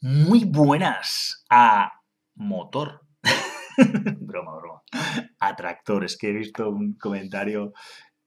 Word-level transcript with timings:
muy 0.00 0.44
buenas 0.44 1.44
a 1.50 2.02
motor. 2.34 3.02
broma, 4.20 4.56
broma. 4.56 4.82
A 5.40 5.56
tractores, 5.56 6.16
que 6.16 6.30
he 6.30 6.32
visto 6.32 6.68
un 6.70 6.94
comentario 6.94 7.72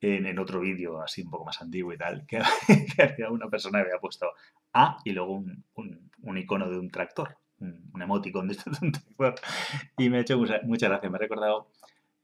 en, 0.02 0.38
otro 0.40 0.60
vídeo, 0.62 1.02
así 1.02 1.22
un 1.22 1.30
poco 1.30 1.46
más 1.46 1.62
antiguo 1.62 1.94
y 1.94 1.98
tal, 1.98 2.26
que, 2.26 2.40
había 3.02 3.30
una 3.30 3.50
persona 3.50 3.80
que 3.80 3.90
había 3.90 4.00
puesto 4.00 4.32
A 4.74 4.98
y 5.06 5.12
luego 5.12 5.44
un, 5.76 6.38
icono 6.38 6.70
de 6.70 6.80
un 6.80 6.90
tractor, 6.90 7.38
un, 7.60 8.02
emoticon 8.02 8.48
de, 8.48 8.58
un 8.82 8.92
tractor. 8.92 9.36
Y 9.98 10.10
me 10.10 10.18
ha 10.18 10.22
hecho 10.22 10.38
mucha, 10.38 10.60
mucha 10.64 10.88
gracia. 10.88 11.10
Me 11.10 11.18
ha 11.18 11.20
recordado 11.20 11.72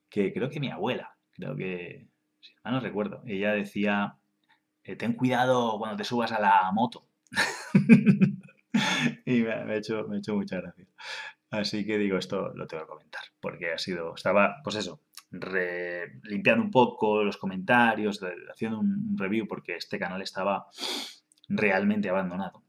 que 0.09 0.34
creo 0.34 0.50
que 0.50 0.59
mi 0.59 0.71
abuela, 0.71 1.16
creo 1.34 1.55
que, 1.55 2.07
si 2.39 2.54
no 2.66 2.79
recuerdo, 2.79 3.21
ella 3.25 3.52
decía, 3.54 4.18
eh, 4.84 4.95
ten 4.95 5.14
cuidado 5.14 5.77
cuando 5.77 5.98
te 5.98 6.04
subas 6.04 6.32
a 6.32 6.39
la 6.39 6.71
moto. 6.73 7.07
y 9.25 9.42
me 9.42 9.54
ha, 9.54 9.75
hecho, 9.75 10.07
me 10.07 10.18
ha 10.18 10.19
hecho 10.19 10.36
mucha 10.36 10.61
gracia. 10.61 10.86
Así 11.50 11.86
que 11.86 11.97
digo, 11.97 12.18
esto 12.18 12.54
lo 12.54 12.68
tengo 12.68 12.83
que 12.83 12.89
comentar, 12.89 13.21
porque 13.39 13.71
ha 13.71 13.78
sido, 13.78 14.14
estaba, 14.15 14.57
pues 14.64 14.75
eso, 14.75 15.01
limpiando 16.24 16.64
un 16.64 16.71
poco 16.71 17.24
los 17.24 17.38
comentarios, 17.38 18.21
haciendo 18.52 18.79
un 18.79 19.15
review, 19.18 19.47
porque 19.47 19.75
este 19.75 19.97
canal 19.97 20.21
estaba 20.21 20.68
realmente 21.47 22.10
abandonado 22.10 22.64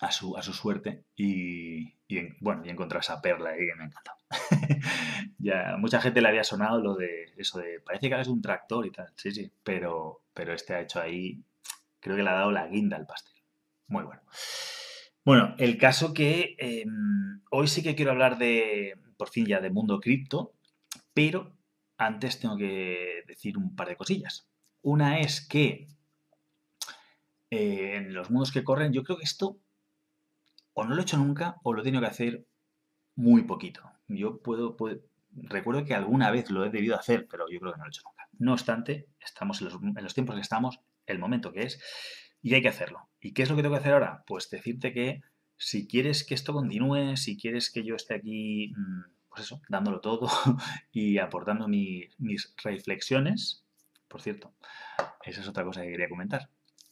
a 0.00 0.10
su, 0.10 0.36
a 0.36 0.42
su 0.42 0.52
suerte 0.52 1.04
y, 1.14 1.94
bueno, 2.40 2.62
y 2.64 2.70
encontré 2.70 2.98
esa 2.98 3.20
perla 3.20 3.50
ahí 3.50 3.66
que 3.66 3.74
me 3.74 3.84
encantó. 3.84 4.12
ya, 5.38 5.76
mucha 5.78 6.00
gente 6.00 6.22
le 6.22 6.28
había 6.28 6.44
sonado 6.44 6.80
lo 6.80 6.94
de 6.94 7.32
eso 7.36 7.58
de, 7.58 7.80
parece 7.80 8.08
que 8.08 8.20
es 8.20 8.28
un 8.28 8.42
tractor 8.42 8.86
y 8.86 8.90
tal, 8.90 9.12
sí, 9.16 9.32
sí, 9.32 9.52
pero, 9.62 10.22
pero 10.32 10.54
este 10.54 10.74
ha 10.74 10.80
hecho 10.80 11.00
ahí, 11.00 11.44
creo 12.00 12.16
que 12.16 12.22
le 12.22 12.30
ha 12.30 12.34
dado 12.34 12.52
la 12.52 12.66
guinda 12.66 12.96
al 12.96 13.06
pastel. 13.06 13.34
Muy 13.88 14.04
bueno. 14.04 14.22
Bueno, 15.24 15.54
el 15.58 15.78
caso 15.78 16.12
que 16.12 16.56
em, 16.58 17.40
hoy 17.50 17.68
sí 17.68 17.82
que 17.82 17.94
quiero 17.94 18.10
hablar 18.10 18.38
de, 18.38 18.98
por 19.16 19.28
fin 19.28 19.46
ya, 19.46 19.60
de 19.60 19.70
mundo 19.70 20.00
cripto, 20.00 20.54
pero 21.14 21.56
antes 21.96 22.40
tengo 22.40 22.56
que 22.56 23.22
decir 23.28 23.56
un 23.56 23.76
par 23.76 23.88
de 23.88 23.96
cosillas. 23.96 24.48
Una 24.82 25.20
es 25.20 25.46
que 25.46 25.86
en 27.50 28.14
los 28.14 28.30
mundos 28.30 28.50
que 28.50 28.64
corren, 28.64 28.92
yo 28.92 29.04
creo 29.04 29.18
que 29.18 29.24
esto 29.24 29.58
o 30.72 30.84
no 30.84 30.94
lo 30.94 31.00
he 31.00 31.04
hecho 31.04 31.18
nunca 31.18 31.56
o 31.62 31.72
lo 31.72 31.82
he 31.82 31.84
tenido 31.84 32.00
que 32.00 32.08
hacer 32.08 32.46
muy 33.14 33.42
poquito. 33.42 33.82
Yo 34.08 34.40
puedo, 34.42 34.76
recuerdo 35.30 35.84
que 35.84 35.94
alguna 35.94 36.32
vez 36.32 36.50
lo 36.50 36.64
he 36.64 36.70
debido 36.70 36.96
hacer, 36.96 37.28
pero 37.28 37.48
yo 37.48 37.60
creo 37.60 37.72
que 37.72 37.78
no 37.78 37.84
lo 37.84 37.90
he 37.90 37.92
hecho 37.92 38.02
nunca. 38.04 38.28
No 38.38 38.52
obstante, 38.54 39.06
estamos 39.20 39.60
en 39.60 39.66
los, 39.66 39.74
en 39.74 40.02
los 40.02 40.14
tiempos 40.14 40.34
que 40.34 40.40
estamos, 40.40 40.80
el 41.06 41.18
momento 41.18 41.52
que 41.52 41.62
es, 41.62 41.80
y 42.42 42.54
hay 42.54 42.62
que 42.62 42.68
hacerlo. 42.68 43.08
¿Y 43.20 43.32
qué 43.32 43.42
es 43.44 43.50
lo 43.50 43.56
que 43.56 43.62
tengo 43.62 43.74
que 43.74 43.80
hacer 43.80 43.94
ahora? 43.94 44.24
Pues 44.26 44.50
decirte 44.50 44.92
que 44.92 45.22
si 45.56 45.86
quieres 45.86 46.24
que 46.24 46.34
esto 46.34 46.52
continúe, 46.52 47.16
si 47.16 47.36
quieres 47.36 47.70
que 47.70 47.84
yo 47.84 47.94
esté 47.94 48.14
aquí, 48.14 48.72
mm, 48.76 49.02
pues 49.30 49.44
eso, 49.44 49.62
dándolo 49.68 50.00
todo 50.00 50.28
y 50.92 51.18
aportando 51.18 51.68
mis 51.68 52.54
reflexiones, 52.62 53.64
por 54.08 54.20
cierto, 54.20 54.52
esa 55.24 55.40
es 55.40 55.48
otra 55.48 55.64
cosa 55.64 55.82
que 55.82 55.90
quería 55.90 56.08
comentar, 56.08 56.50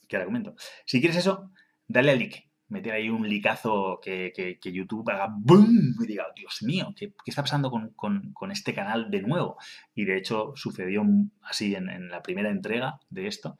que 0.08 0.16
ahora 0.16 0.26
comento. 0.26 0.54
Si 0.86 1.00
quieres 1.00 1.18
eso, 1.18 1.50
dale 1.86 2.12
al 2.12 2.18
like, 2.18 2.48
meter 2.68 2.92
ahí 2.92 3.10
un 3.10 3.28
licazo 3.28 4.00
que, 4.00 4.58
YouTube 4.62 5.10
haga 5.10 5.28
¡boom! 5.36 5.96
y 6.00 6.06
diga, 6.06 6.26
Dios 6.34 6.62
mío, 6.62 6.94
¿qué, 6.96 7.12
está 7.26 7.42
pasando 7.42 7.70
con, 7.70 8.52
este 8.52 8.72
canal 8.72 9.10
de 9.10 9.22
nuevo? 9.22 9.58
Y 9.94 10.04
de 10.04 10.16
hecho 10.16 10.52
sucedió 10.54 11.04
así 11.42 11.74
en 11.74 12.08
la 12.08 12.22
primera 12.22 12.50
entrega 12.50 13.00
de 13.10 13.26
esto, 13.26 13.58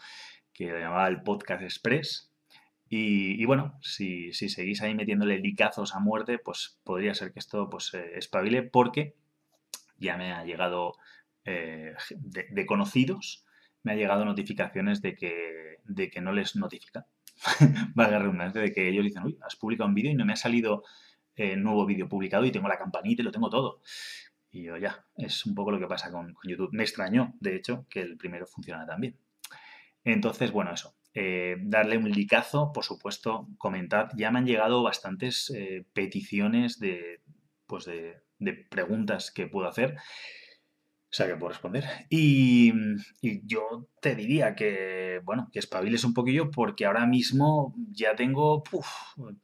que 0.53 0.70
lo 0.70 0.79
llamaba 0.79 1.09
el 1.09 1.23
Podcast 1.23 1.62
Express, 1.62 2.31
y, 2.93 3.45
bueno, 3.45 3.79
si, 3.83 4.33
seguís 4.33 4.83
ahí 4.83 4.97
metiéndole 4.97 5.39
licazos 5.39 5.95
a 5.95 6.01
muerte, 6.01 6.39
pues 6.39 6.81
podría 6.83 7.15
ser 7.15 7.33
que 7.33 7.39
esto 7.39 7.70
pues 7.70 7.95
eh, 7.95 8.19
espabile 8.19 8.65
porque 8.65 9.15
ya 9.97 10.17
me 10.17 10.33
ha 10.33 10.45
llegado 10.45 10.95
eh, 11.45 11.95
de, 12.11 12.67
conocidos, 12.67 13.45
me 13.85 13.92
ha 13.92 13.95
llegado 13.95 14.24
notificaciones 14.24 15.02
de 15.02 15.14
que, 15.14 15.77
de 15.85 16.11
que 16.11 16.20
no 16.20 16.33
les 16.33 16.57
notifica. 16.57 17.07
Valga 17.95 18.19
redundancia, 18.19 18.61
de 18.61 18.73
que 18.73 18.89
ellos 18.89 19.05
dicen, 19.05 19.23
uy, 19.23 19.39
has 19.41 19.55
publicado 19.55 19.89
un 19.89 19.95
vídeo 19.95 20.11
y 20.11 20.17
no 20.17 20.27
me 20.27 20.33
ha 20.33 20.36
salido 20.36 20.83
eh, 21.36 21.55
nuevo 21.55 21.86
vídeo 21.86 22.08
publicado 22.08 22.45
y 22.45 22.51
tengo 22.51 22.67
la 22.67 22.77
campanita 22.77 23.23
y 23.23 23.24
lo 23.24 23.30
tengo 23.30 23.51
todo. 23.51 23.83
Y 24.51 24.64
yo 24.64 24.77
ya, 24.79 25.05
es 25.17 25.47
un 25.47 25.55
poco 25.55 25.70
lo 25.70 25.79
que 25.79 25.86
pasa 25.86 26.11
con, 26.11 26.35
con 26.35 26.51
YouTube. 26.51 26.70
Me 26.73 26.83
extrañó, 26.83 27.35
de 27.39 27.55
hecho, 27.55 27.86
que 27.89 28.01
el 28.01 28.17
primero 28.17 28.48
funcionara 28.48 28.85
tan 28.85 29.01
bien. 29.01 29.17
Entonces, 30.05 30.50
bueno, 30.52 30.72
eso. 30.72 30.94
Eh, 31.12 31.56
darle 31.62 31.98
un 31.98 32.11
licazo, 32.11 32.72
por 32.72 32.84
supuesto, 32.84 33.48
comentad. 33.58 34.08
Ya 34.16 34.30
me 34.30 34.38
han 34.38 34.46
llegado 34.46 34.83
bastantes 34.83 35.50
eh, 35.50 35.84
peticiones 35.92 36.78
de, 36.78 37.20
pues 37.66 37.84
de, 37.84 38.22
preguntas 38.70 39.30
que 39.30 39.46
puedo 39.46 39.68
hacer. 39.68 39.96
O 39.96 41.12
sea, 41.12 41.27
que 41.27 41.34
puedo 41.34 41.50
responder. 41.50 41.84
Y, 42.08 42.72
yo 43.20 43.88
te 44.00 44.14
diría 44.14 44.55
que, 44.55 45.20
bueno, 45.24 45.48
que 45.52 45.58
espabiles 45.58 46.05
un 46.05 46.14
poquillo 46.14 46.50
porque 46.50 46.86
ahora 46.86 47.06
mismo 47.06 47.74
ya 47.90 48.14
tengo, 48.14 48.62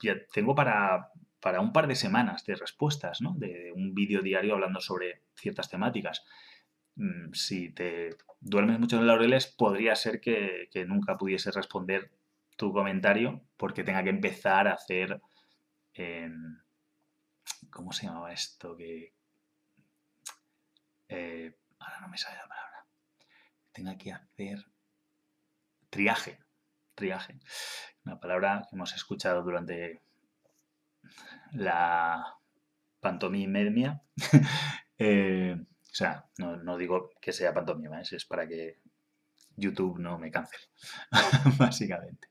ya 0.00 0.14
tengo 0.32 0.54
para, 0.54 1.10
para 1.40 1.60
un 1.60 1.72
par 1.72 1.88
de 1.88 1.96
semanas 1.96 2.44
de 2.44 2.54
respuestas, 2.54 3.20
¿no? 3.20 3.34
De 3.36 3.72
un 3.74 3.94
vídeo 3.94 4.22
diario 4.22 4.54
hablando 4.54 4.80
sobre 4.80 5.22
ciertas 5.34 5.68
temáticas. 5.68 6.24
Mm, 6.96 7.32
si 7.32 7.70
te 7.70 8.16
duermes 8.40 8.78
mucho 8.78 8.96
en 8.96 9.06
los 9.06 9.08
laureles, 9.08 9.46
podría 9.46 9.94
ser 9.96 10.20
que, 10.20 10.68
nunca 10.86 11.16
pudiese 11.16 11.50
responder 11.50 12.10
tu 12.56 12.72
comentario 12.72 13.42
porque 13.56 13.84
tenga 13.84 14.02
que 14.02 14.10
empezar 14.10 14.68
a 14.68 14.74
hacer... 14.74 15.20
Em, 15.94 16.58
¿Cómo 17.70 17.92
se 17.92 18.06
llamaba 18.06 18.32
esto? 18.32 18.76
Que... 18.76 19.12
Eh, 21.08 21.54
ahora 21.78 22.00
no 22.00 22.08
me 22.08 22.18
sale 22.18 22.36
la 22.36 22.48
palabra. 22.48 22.86
Tenga 23.72 23.96
que 23.98 24.12
hacer 24.12 24.64
triaje. 25.90 26.38
Triaje. 26.94 27.38
Una 28.04 28.18
palabra 28.18 28.66
que 28.68 28.76
hemos 28.76 28.94
escuchado 28.94 29.42
durante 29.42 30.00
la 31.52 32.38
pantomimia. 33.00 34.02
eh, 34.98 35.56
o 35.96 35.98
sea, 35.98 36.26
no, 36.36 36.76
digo 36.76 37.08
que 37.22 37.32
sea 37.32 37.54
pantomima, 37.54 38.02
es 38.02 38.26
para 38.26 38.46
que 38.46 38.80
YouTube 39.56 39.98
no 39.98 40.18
me 40.18 40.30
cancele, 40.30 40.64
básicamente. 41.58 42.28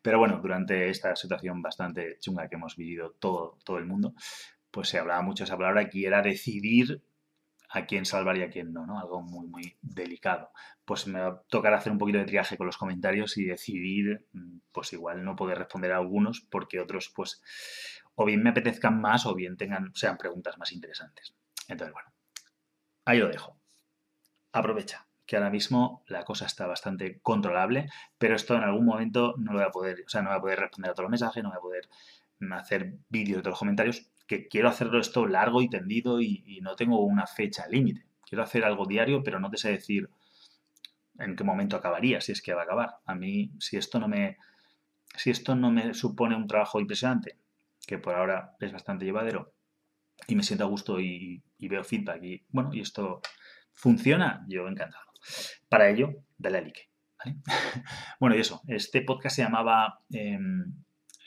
Pero 0.00 0.18
bueno, 0.18 0.40
durante 0.40 0.88
esta 0.88 1.14
situación 1.14 1.60
bastante 1.60 2.16
chunga 2.20 2.48
que 2.48 2.54
hemos 2.54 2.74
vivido 2.74 3.10
todo, 3.20 3.58
todo 3.66 3.76
el 3.76 3.84
mundo, 3.84 4.14
pues 4.70 4.88
se 4.88 4.98
hablaba 4.98 5.20
mucho 5.20 5.44
esa 5.44 5.58
palabra 5.58 5.90
que 5.90 6.06
era 6.06 6.22
decidir 6.22 7.02
a 7.68 7.84
quién 7.84 8.06
salvar 8.06 8.38
y 8.38 8.44
a 8.44 8.48
quién 8.48 8.72
no, 8.72 8.86
¿no? 8.86 8.98
Algo 8.98 9.20
muy, 9.20 9.46
muy 9.46 9.76
delicado. 9.82 10.50
Pues 10.86 11.06
me 11.06 11.20
va 11.20 11.28
a 11.28 11.42
tocar 11.50 11.74
hacer 11.74 11.92
un 11.92 11.98
poquito 11.98 12.18
de 12.18 12.24
triaje 12.24 12.56
con 12.56 12.66
los 12.66 12.78
comentarios 12.78 13.36
y 13.36 13.44
decidir, 13.44 14.26
mm, 14.32 14.60
pues 14.72 14.94
igual 14.94 15.22
no 15.22 15.36
poder 15.36 15.58
responder 15.58 15.92
a 15.92 15.98
algunos 15.98 16.40
porque 16.40 16.80
otros, 16.80 17.12
pues, 17.14 17.42
o 18.14 18.24
bien 18.24 18.42
me 18.42 18.50
apetezcan 18.50 18.98
más 19.02 19.26
o 19.26 19.34
bien 19.34 19.58
tengan, 19.58 19.94
sean 19.94 20.16
preguntas 20.16 20.56
más 20.56 20.72
interesantes. 20.72 21.34
Entonces, 21.68 21.92
bueno, 21.92 22.10
ahí 23.04 23.18
lo 23.18 23.28
dejo. 23.28 23.56
Aprovecha, 24.52 25.06
que 25.26 25.36
ahora 25.36 25.50
mismo 25.50 26.04
la 26.08 26.24
cosa 26.24 26.46
está 26.46 26.66
bastante 26.66 27.20
controlable, 27.20 27.88
pero 28.18 28.36
esto 28.36 28.54
en 28.54 28.62
algún 28.62 28.84
momento 28.84 29.34
no 29.38 29.52
lo 29.52 29.58
voy 29.58 29.68
a 29.68 29.70
poder, 29.70 30.04
o 30.06 30.08
sea, 30.08 30.22
no 30.22 30.30
voy 30.30 30.38
a 30.38 30.40
poder 30.40 30.60
responder 30.60 30.90
a 30.90 30.94
todos 30.94 31.04
los 31.04 31.10
mensajes, 31.10 31.42
no 31.42 31.50
voy 31.50 31.58
a 31.58 31.60
poder 31.60 31.88
hacer 32.50 32.94
vídeos 33.08 33.38
de 33.38 33.42
todos 33.42 33.52
los 33.52 33.58
comentarios, 33.58 34.10
que 34.26 34.48
quiero 34.48 34.68
hacerlo 34.68 35.00
esto 35.00 35.26
largo 35.26 35.62
y 35.62 35.68
tendido 35.68 36.20
y, 36.20 36.60
no 36.62 36.76
tengo 36.76 37.04
una 37.04 37.26
fecha 37.26 37.66
límite. 37.68 38.06
Quiero 38.26 38.42
hacer 38.42 38.64
algo 38.64 38.86
diario, 38.86 39.22
pero 39.22 39.38
no 39.40 39.50
te 39.50 39.58
sé 39.58 39.70
decir 39.70 40.08
en 41.18 41.36
qué 41.36 41.44
momento 41.44 41.76
acabaría, 41.76 42.20
si 42.20 42.32
es 42.32 42.42
que 42.42 42.54
va 42.54 42.62
a 42.62 42.64
acabar. 42.64 42.96
A 43.04 43.14
mí, 43.14 43.52
si 43.58 43.76
esto 43.76 43.98
no 44.00 44.08
me, 44.08 44.38
si 45.16 45.30
esto 45.30 45.54
no 45.54 45.70
me 45.70 45.94
supone 45.94 46.36
un 46.36 46.46
trabajo 46.46 46.80
impresionante, 46.80 47.36
que 47.86 47.98
por 47.98 48.14
ahora 48.14 48.56
es 48.60 48.72
bastante 48.72 49.04
llevadero, 49.04 49.52
y 50.26 50.34
me 50.34 50.42
siento 50.42 50.64
a 50.64 50.68
gusto 50.68 51.00
y, 51.00 51.42
veo 51.68 51.84
feedback 51.84 52.22
y 52.22 52.44
bueno, 52.50 52.70
y 52.72 52.80
esto 52.80 53.20
funciona, 53.72 54.44
yo 54.48 54.68
encantado. 54.68 55.04
Para 55.68 55.88
ello, 55.88 56.14
dale 56.38 56.58
a 56.58 56.60
like. 56.62 56.88
bueno, 58.20 58.36
y 58.36 58.40
eso, 58.40 58.62
este 58.66 59.02
podcast 59.02 59.36
se 59.36 59.42
llamaba 59.42 60.00
em, 60.10 60.74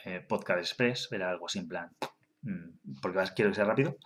eh, 0.05 0.21
Podcast 0.21 0.59
Express, 0.59 1.09
era 1.11 1.29
algo 1.29 1.47
así 1.47 1.59
en 1.59 1.67
plan, 1.67 1.89
mm, 2.41 2.99
porque 3.01 3.19
quiero 3.35 3.51
que 3.51 3.55
sea 3.55 3.65
rápido. 3.65 3.97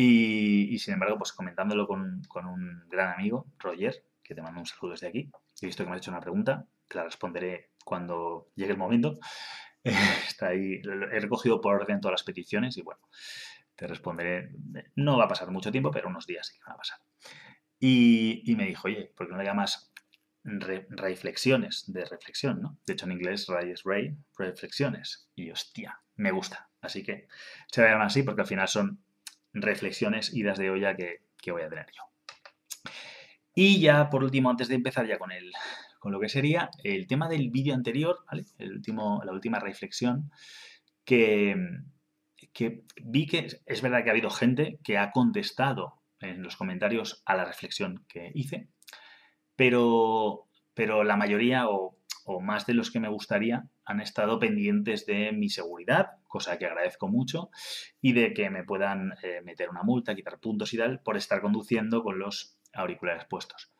Y, 0.00 0.78
sin 0.78 0.94
embargo, 0.94 1.18
pues 1.18 1.32
comentándolo 1.32 1.88
con, 1.88 2.22
un 2.32 2.84
gran 2.88 3.14
amigo, 3.14 3.46
Roger, 3.58 4.04
que 4.22 4.32
te 4.32 4.40
mando 4.40 4.60
un 4.60 4.66
saludo 4.66 4.92
desde 4.92 5.08
aquí. 5.08 5.28
He 5.60 5.66
visto 5.66 5.82
que 5.82 5.90
me 5.90 5.96
has 5.96 6.02
hecho 6.02 6.12
una 6.12 6.20
pregunta, 6.20 6.66
te 6.86 6.94
la 6.94 7.02
responderé 7.02 7.70
cuando 7.84 8.46
llegue 8.54 8.70
el 8.70 8.78
momento. 8.78 9.18
está 10.28 10.48
ahí, 10.48 10.80
he 11.12 11.18
recogido 11.18 11.60
por 11.60 11.74
orden 11.74 12.00
todas 12.00 12.12
las 12.12 12.22
peticiones 12.22 12.76
y 12.76 12.82
bueno, 12.82 13.00
te 13.78 13.86
responderé, 13.86 14.50
no 14.96 15.16
va 15.16 15.26
a 15.26 15.28
pasar 15.28 15.52
mucho 15.52 15.70
tiempo, 15.70 15.92
pero 15.92 16.08
unos 16.08 16.26
días 16.26 16.48
sí 16.48 16.58
que 16.58 16.64
van 16.66 16.74
a 16.74 16.78
pasar. 16.78 16.98
Y, 17.78 18.42
me 18.56 18.66
dijo, 18.66 18.88
oye, 18.88 19.12
¿por 19.16 19.28
qué 19.28 19.32
no 19.32 19.38
le 19.38 19.44
llamas 19.44 19.92
reflexiones 20.42 21.84
de 21.86 22.04
reflexión, 22.04 22.60
¿no? 22.60 22.80
De 22.84 22.94
hecho, 22.94 23.06
en 23.06 23.12
inglés, 23.12 23.46
Ray 23.46 23.70
es 23.70 23.84
Ray, 23.84 24.16
reflexiones. 24.36 25.30
Y 25.36 25.52
hostia, 25.52 26.00
me 26.16 26.32
gusta, 26.32 26.68
Así 26.80 27.04
que 27.04 27.28
se 27.70 27.82
va 27.82 27.88
a 27.88 27.90
llamar 27.92 28.06
así 28.08 28.24
porque 28.24 28.40
al 28.40 28.48
final 28.48 28.66
son 28.66 29.00
reflexiones, 29.52 30.34
idas 30.34 30.58
de 30.58 30.70
olla 30.70 30.96
que, 30.96 31.20
voy 31.52 31.62
a 31.62 31.68
tener 31.68 31.86
yo. 31.92 32.02
Y 33.54 33.80
ya 33.80 34.10
por 34.10 34.24
último, 34.24 34.50
antes 34.50 34.66
de 34.66 34.74
empezar 34.74 35.06
ya 35.06 35.18
con, 35.18 35.30
el, 35.30 35.52
con 36.00 36.10
lo 36.10 36.18
que 36.18 36.28
sería 36.28 36.70
el 36.82 37.06
tema 37.06 37.28
del 37.28 37.50
vídeo 37.50 37.74
anterior, 37.74 38.24
el 38.58 38.72
último, 38.72 39.22
la 39.24 39.32
última 39.32 39.60
reflexión, 39.60 40.32
que, 41.04 41.54
que 42.52 42.84
vi 43.02 43.26
que 43.26 43.46
es 43.66 43.82
verdad 43.82 44.02
que 44.02 44.10
ha 44.10 44.12
habido 44.12 44.30
gente 44.30 44.78
que 44.82 44.98
ha 44.98 45.10
contestado 45.12 46.00
en 46.20 46.42
los 46.42 46.56
comentarios 46.56 47.22
a 47.26 47.36
la 47.36 47.44
reflexión 47.44 48.04
que 48.08 48.32
hice, 48.34 48.68
pero, 49.56 50.46
pero 50.74 51.04
la 51.04 51.16
mayoría 51.16 51.68
o, 51.68 51.96
más 52.42 52.66
de 52.66 52.74
los 52.74 52.90
que 52.90 53.00
me 53.00 53.08
gustaría 53.08 53.64
han 53.86 54.00
estado 54.00 54.38
pendientes 54.38 55.06
de 55.06 55.32
mi 55.32 55.48
seguridad, 55.48 56.18
cosa 56.26 56.58
que 56.58 56.66
agradezco 56.66 57.08
mucho, 57.08 57.50
y 58.02 58.12
de 58.12 58.34
que 58.34 58.50
me 58.50 58.64
puedan 58.64 59.14
eh, 59.22 59.40
meter 59.42 59.70
una 59.70 59.82
multa, 59.82 60.14
quitar 60.14 60.38
puntos 60.38 60.74
y 60.74 60.76
tal, 60.76 61.00
por 61.00 61.16
estar 61.16 61.40
conduciendo 61.40 62.02
con 62.02 62.18
los 62.18 62.58
auriculares 62.74 63.24
puestos. 63.24 63.72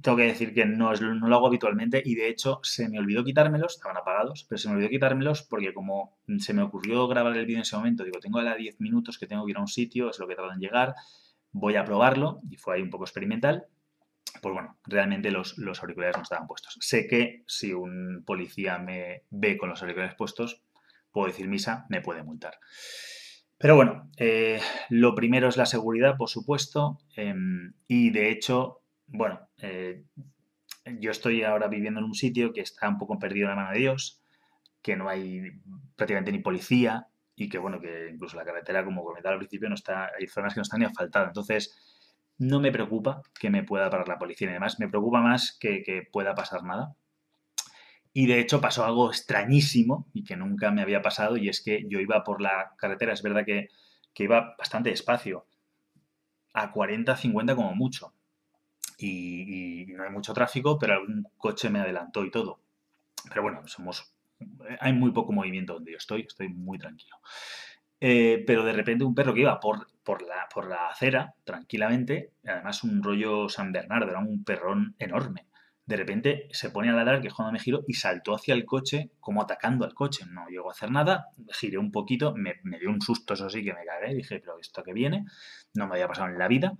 Tengo 0.00 0.16
que 0.16 0.24
decir 0.24 0.54
que 0.54 0.64
no, 0.64 0.92
no 0.94 1.28
lo 1.28 1.36
hago 1.36 1.46
habitualmente 1.46 2.02
y 2.04 2.14
de 2.14 2.28
hecho 2.28 2.60
se 2.62 2.88
me 2.88 2.98
olvidó 2.98 3.22
quitármelos, 3.22 3.74
estaban 3.74 3.96
apagados, 3.96 4.46
pero 4.48 4.58
se 4.58 4.68
me 4.68 4.74
olvidó 4.74 4.88
quitármelos 4.88 5.42
porque 5.42 5.72
como 5.72 6.18
se 6.38 6.54
me 6.54 6.62
ocurrió 6.62 7.06
grabar 7.06 7.36
el 7.36 7.46
vídeo 7.46 7.58
en 7.58 7.62
ese 7.62 7.76
momento, 7.76 8.02
digo, 8.02 8.18
tengo 8.18 8.40
a 8.40 8.54
10 8.54 8.80
minutos 8.80 9.18
que 9.18 9.26
tengo 9.26 9.44
que 9.44 9.52
ir 9.52 9.58
a 9.58 9.60
un 9.60 9.68
sitio, 9.68 10.10
es 10.10 10.18
lo 10.18 10.26
que 10.26 10.34
tarda 10.34 10.54
en 10.54 10.60
llegar, 10.60 10.94
voy 11.52 11.76
a 11.76 11.84
probarlo 11.84 12.40
y 12.50 12.56
fue 12.56 12.76
ahí 12.76 12.82
un 12.82 12.90
poco 12.90 13.04
experimental. 13.04 13.66
Pues 14.40 14.54
bueno, 14.54 14.78
realmente 14.84 15.30
los, 15.30 15.58
auriculares 15.80 16.16
no 16.16 16.22
estaban 16.22 16.46
puestos. 16.46 16.78
Sé 16.80 17.06
que 17.06 17.44
si 17.46 17.72
un 17.72 18.24
policía 18.26 18.78
me 18.78 19.24
ve 19.30 19.58
con 19.58 19.68
los 19.68 19.82
auriculares 19.82 20.16
puestos, 20.16 20.62
puedo 21.12 21.28
decir 21.28 21.48
misa, 21.48 21.86
me 21.90 22.00
puede 22.00 22.22
multar. 22.22 22.58
Pero 23.58 23.76
bueno, 23.76 24.10
eh, 24.16 24.60
lo 24.88 25.14
primero 25.14 25.48
es 25.48 25.56
la 25.56 25.66
seguridad, 25.66 26.16
por 26.16 26.28
supuesto, 26.28 26.98
em, 27.14 27.74
y 27.86 28.10
de 28.10 28.30
hecho, 28.30 28.81
bueno, 29.12 29.48
eh, 29.58 30.04
yo 30.98 31.10
estoy 31.10 31.42
ahora 31.42 31.68
viviendo 31.68 32.00
en 32.00 32.06
un 32.06 32.14
sitio 32.14 32.52
que 32.52 32.60
está 32.60 32.88
un 32.88 32.98
poco 32.98 33.18
perdido 33.18 33.48
en 33.48 33.50
la 33.50 33.62
mano 33.62 33.72
de 33.72 33.78
Dios, 33.78 34.20
que 34.82 34.96
no 34.96 35.08
hay 35.08 35.42
prácticamente 35.96 36.32
ni 36.32 36.40
policía, 36.40 37.06
y 37.34 37.48
que 37.48 37.58
bueno, 37.58 37.80
que 37.80 38.10
incluso 38.12 38.36
la 38.36 38.44
carretera, 38.44 38.84
como 38.84 39.04
comentaba 39.04 39.34
al 39.34 39.38
principio, 39.38 39.68
no 39.68 39.74
está, 39.74 40.10
hay 40.18 40.26
zonas 40.26 40.54
que 40.54 40.58
no 40.58 40.62
están 40.62 40.80
ni 40.80 40.86
asfaltadas. 40.86 41.28
Entonces, 41.28 41.74
no 42.38 42.60
me 42.60 42.72
preocupa 42.72 43.22
que 43.38 43.50
me 43.50 43.62
pueda 43.62 43.90
parar 43.90 44.08
la 44.08 44.18
policía 44.18 44.48
y 44.48 44.50
además 44.50 44.78
me 44.80 44.88
preocupa 44.88 45.20
más 45.20 45.56
que, 45.58 46.08
pueda 46.10 46.34
pasar 46.34 46.64
nada. 46.64 46.94
Y 48.12 48.26
de 48.26 48.40
hecho 48.40 48.60
pasó 48.60 48.84
algo 48.84 49.08
extrañísimo 49.08 50.06
y 50.12 50.24
que 50.24 50.36
nunca 50.36 50.70
me 50.70 50.82
había 50.82 51.00
pasado 51.00 51.36
y 51.36 51.48
es 51.48 51.62
que 51.62 51.84
yo 51.88 51.98
iba 52.00 52.24
por 52.24 52.42
la 52.42 52.72
carretera, 52.76 53.12
es 53.12 53.22
verdad 53.22 53.44
que, 53.46 53.68
iba 54.16 54.54
bastante 54.58 54.90
despacio, 54.90 55.46
a 56.52 56.70
40, 56.70 57.16
50 57.16 57.56
como 57.56 57.74
mucho. 57.74 58.12
Y, 59.02 59.82
y, 59.82 59.86
no 59.94 60.04
hay 60.04 60.10
mucho 60.10 60.32
tráfico, 60.32 60.78
pero 60.78 60.94
algún 60.94 61.26
coche 61.36 61.70
me 61.70 61.80
adelantó 61.80 62.24
y 62.24 62.30
todo. 62.30 62.60
Pero 63.28 63.42
bueno, 63.42 63.66
somos 63.66 64.12
hay 64.80 64.92
muy 64.92 65.12
poco 65.12 65.32
movimiento 65.32 65.74
donde 65.74 65.92
yo 65.92 65.98
estoy, 65.98 66.22
estoy 66.22 66.48
muy 66.48 66.78
tranquilo. 66.78 67.16
Eh, 68.00 68.42
pero 68.46 68.64
de 68.64 68.72
repente 68.72 69.04
un 69.04 69.14
perro 69.14 69.32
que 69.32 69.40
iba 69.40 69.60
por, 69.60 69.86
por, 70.02 70.22
la, 70.22 70.48
por 70.52 70.68
la 70.68 70.88
acera, 70.88 71.34
tranquilamente, 71.44 72.32
además 72.44 72.82
un 72.82 73.02
rollo 73.02 73.48
San 73.48 73.72
Bernardo, 73.72 74.10
era 74.10 74.18
un 74.18 74.42
perrón 74.44 74.96
enorme. 74.98 75.46
De 75.84 75.96
repente 75.96 76.48
se 76.52 76.70
pone 76.70 76.90
a 76.90 76.92
ladrar, 76.92 77.20
que 77.20 77.28
es 77.28 77.34
cuando 77.34 77.52
me 77.52 77.58
giro, 77.58 77.84
y 77.86 77.94
saltó 77.94 78.34
hacia 78.34 78.54
el 78.54 78.64
coche, 78.64 79.10
como 79.20 79.42
atacando 79.42 79.84
al 79.84 79.94
coche. 79.94 80.24
No 80.30 80.46
llegó 80.48 80.68
a 80.68 80.72
hacer 80.72 80.90
nada, 80.90 81.26
giré 81.52 81.78
un 81.78 81.90
poquito, 81.90 82.34
me, 82.34 82.54
dio 82.78 82.88
un 82.88 83.00
susto, 83.00 83.34
eso 83.34 83.50
sí, 83.50 83.64
que 83.64 83.74
me 83.74 83.84
cagué. 83.84 84.14
Dije, 84.14 84.38
pero 84.40 84.58
esto 84.58 84.82
que 84.82 84.92
viene, 84.92 85.24
no 85.74 85.86
me 85.86 85.94
había 85.94 86.08
pasado 86.08 86.28
en 86.28 86.38
la 86.38 86.48
vida. 86.48 86.72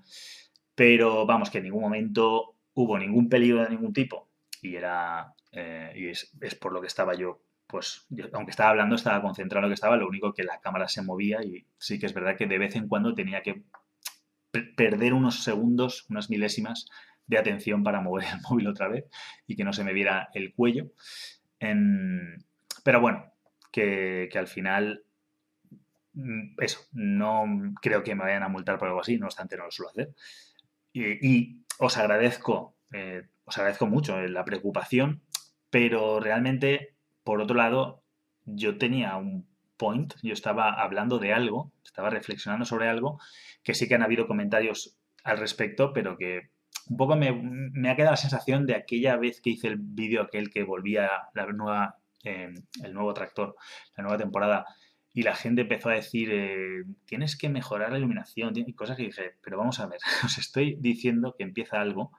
Pero 0.74 1.26
vamos, 1.26 1.50
que 1.50 1.58
en 1.58 1.64
ningún 1.64 1.82
momento 1.82 2.56
hubo 2.74 2.98
ningún 2.98 3.28
peligro 3.28 3.62
de 3.62 3.70
ningún 3.70 3.92
tipo. 3.92 4.30
Y 4.60 4.76
era. 4.76 5.34
Eh, 5.52 5.92
y 5.96 6.08
es, 6.08 6.54
por 6.60 6.72
lo 6.72 6.80
que 6.80 6.86
estaba 6.86 7.14
yo 7.14 7.42
pues 7.66 8.06
aunque 8.34 8.50
estaba 8.50 8.68
hablando, 8.68 8.96
estaba 8.96 9.22
concentrado 9.22 9.60
en 9.60 9.62
lo 9.62 9.68
que 9.70 9.76
estaba, 9.76 9.96
lo 9.96 10.06
único 10.06 10.34
que 10.34 10.44
la 10.44 10.60
cámara 10.60 10.88
se 10.88 11.00
movía 11.00 11.42
y 11.42 11.66
sí 11.78 11.98
que 11.98 12.04
es 12.04 12.12
verdad 12.12 12.36
que 12.36 12.46
de 12.46 12.58
vez 12.58 12.76
en 12.76 12.86
cuando 12.86 13.14
tenía 13.14 13.40
que 13.40 13.62
perder 14.76 15.14
unos 15.14 15.42
segundos, 15.42 16.04
unas 16.10 16.28
milésimas 16.28 16.86
de 17.26 17.38
atención 17.38 17.82
para 17.82 18.02
mover 18.02 18.26
el 18.26 18.40
móvil 18.50 18.68
otra 18.68 18.88
vez 18.88 19.06
y 19.46 19.56
que 19.56 19.64
no 19.64 19.72
se 19.72 19.84
me 19.84 19.94
viera 19.94 20.28
el 20.34 20.52
cuello. 20.52 20.92
Pero 21.58 23.00
bueno, 23.00 23.32
que, 23.70 24.28
al 24.34 24.48
final, 24.48 25.04
mm, 26.14 26.60
eso, 26.60 26.80
no 26.92 27.44
creo 27.80 28.02
que 28.02 28.14
me 28.14 28.24
vayan 28.24 28.42
a 28.42 28.48
multar 28.48 28.78
por 28.78 28.88
algo 28.88 29.00
así, 29.00 29.18
no 29.18 29.26
obstante 29.26 29.56
no 29.56 29.64
lo 29.64 29.70
suelo 29.70 29.90
hacer. 29.90 30.14
Y, 30.92 31.62
os 31.78 31.96
agradezco, 31.96 32.76
eh, 32.92 33.22
os 33.44 33.58
agradezco 33.58 33.86
mucho 33.86 34.20
la 34.20 34.44
preocupación, 34.44 35.22
pero 35.70 36.20
realmente 36.20 36.92
por 37.24 37.40
otro 37.40 37.56
lado, 37.56 38.02
yo 38.44 38.78
tenía 38.78 39.16
un 39.16 39.46
point, 39.76 40.14
yo 40.22 40.32
estaba 40.32 40.72
hablando 40.72 41.18
de 41.18 41.32
algo, 41.32 41.72
estaba 41.84 42.10
reflexionando 42.10 42.64
sobre 42.64 42.88
algo, 42.88 43.20
que 43.62 43.74
sí 43.74 43.88
que 43.88 43.94
han 43.94 44.02
habido 44.02 44.26
comentarios 44.26 44.96
al 45.24 45.38
respecto, 45.38 45.92
pero 45.92 46.16
que 46.16 46.50
un 46.88 46.96
poco 46.96 47.16
me, 47.16 47.28
ha 47.28 47.96
quedado 47.96 48.12
la 48.12 48.16
sensación 48.16 48.66
de 48.66 48.74
aquella 48.74 49.16
vez 49.16 49.40
que 49.40 49.50
hice 49.50 49.68
el 49.68 49.76
vídeo 49.78 50.22
aquel 50.22 50.50
que 50.50 50.64
volvía 50.64 51.10
la 51.34 51.46
nueva, 51.46 51.96
eh, 52.24 52.52
el 52.82 52.94
nuevo 52.94 53.14
tractor, 53.14 53.54
la 53.96 54.02
nueva 54.02 54.18
temporada, 54.18 54.66
y 55.14 55.22
la 55.22 55.34
gente 55.34 55.62
empezó 55.62 55.90
a 55.90 55.94
decir, 55.94 56.30
eh, 56.32 56.84
tienes 57.04 57.36
que 57.36 57.48
mejorar 57.48 57.92
la 57.92 57.98
iluminación, 57.98 58.52
y 58.56 58.72
cosas 58.74 58.96
que 58.96 59.04
dije, 59.04 59.36
pero 59.42 59.58
vamos 59.58 59.78
a 59.80 59.86
ver, 59.86 60.00
os 60.24 60.38
estoy 60.38 60.76
diciendo 60.80 61.34
que 61.36 61.44
empieza 61.44 61.80
algo 61.80 62.12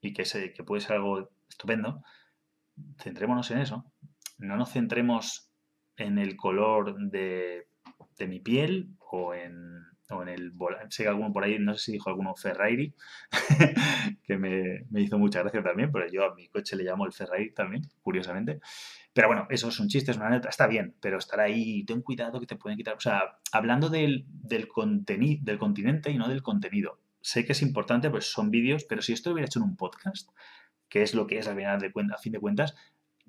y 0.00 0.12
que, 0.12 0.24
que 0.54 0.64
puede 0.64 0.80
ser 0.80 0.96
algo 0.96 1.30
estupendo, 1.48 2.02
centrémonos 2.98 3.50
en 3.50 3.58
eso, 3.58 3.84
no 4.38 4.56
nos 4.56 4.72
centremos 4.72 5.50
en 5.96 6.18
el 6.18 6.36
color 6.36 6.96
de, 7.10 7.66
mi 8.26 8.38
piel 8.38 8.90
o 8.98 9.34
en, 9.34 9.82
o 10.10 10.22
en 10.22 10.28
el 10.28 10.52
sé 10.88 11.02
que 11.02 11.08
alguno 11.08 11.32
por 11.32 11.44
ahí, 11.44 11.58
no 11.58 11.74
sé 11.74 11.86
si 11.86 11.92
dijo 11.92 12.10
alguno 12.10 12.34
Ferrari, 12.34 12.94
que 14.24 14.36
me, 14.38 14.86
hizo 15.00 15.18
mucha 15.18 15.40
gracia 15.40 15.62
también, 15.62 15.90
pero 15.92 16.06
yo 16.08 16.24
a 16.24 16.34
mi 16.34 16.48
coche 16.48 16.76
le 16.76 16.84
llamo 16.84 17.06
el 17.06 17.12
Ferrari 17.12 17.52
también, 17.52 17.82
curiosamente. 18.02 18.60
Pero 19.12 19.28
bueno, 19.28 19.46
eso 19.50 19.68
es 19.68 19.80
un 19.80 19.88
chiste, 19.88 20.10
es 20.12 20.16
una 20.16 20.30
neta, 20.30 20.48
está 20.48 20.66
bien, 20.66 20.94
pero 21.00 21.18
estar 21.18 21.40
ahí, 21.40 21.84
ten 21.84 22.02
cuidado 22.02 22.40
que 22.40 22.46
te 22.46 22.56
pueden 22.56 22.76
quitar. 22.76 22.94
O 22.96 23.00
sea, 23.00 23.38
hablando 23.52 23.88
del, 23.88 24.24
del, 24.28 24.68
del 25.42 25.58
continente 25.58 26.10
y 26.10 26.18
no 26.18 26.28
del 26.28 26.42
contenido. 26.42 27.00
Sé 27.20 27.44
que 27.44 27.52
es 27.52 27.62
importante, 27.62 28.08
pues 28.10 28.26
son 28.26 28.50
vídeos, 28.50 28.84
pero 28.84 29.02
si 29.02 29.12
esto 29.12 29.30
lo 29.30 29.34
hubiera 29.34 29.46
hecho 29.46 29.58
en 29.58 29.64
un 29.64 29.76
podcast, 29.76 30.30
que 30.88 31.02
es 31.02 31.14
lo 31.14 31.26
que 31.26 31.38
es 31.38 31.48
a 31.48 31.54
fin 31.54 32.32
de 32.32 32.40
cuentas, 32.40 32.74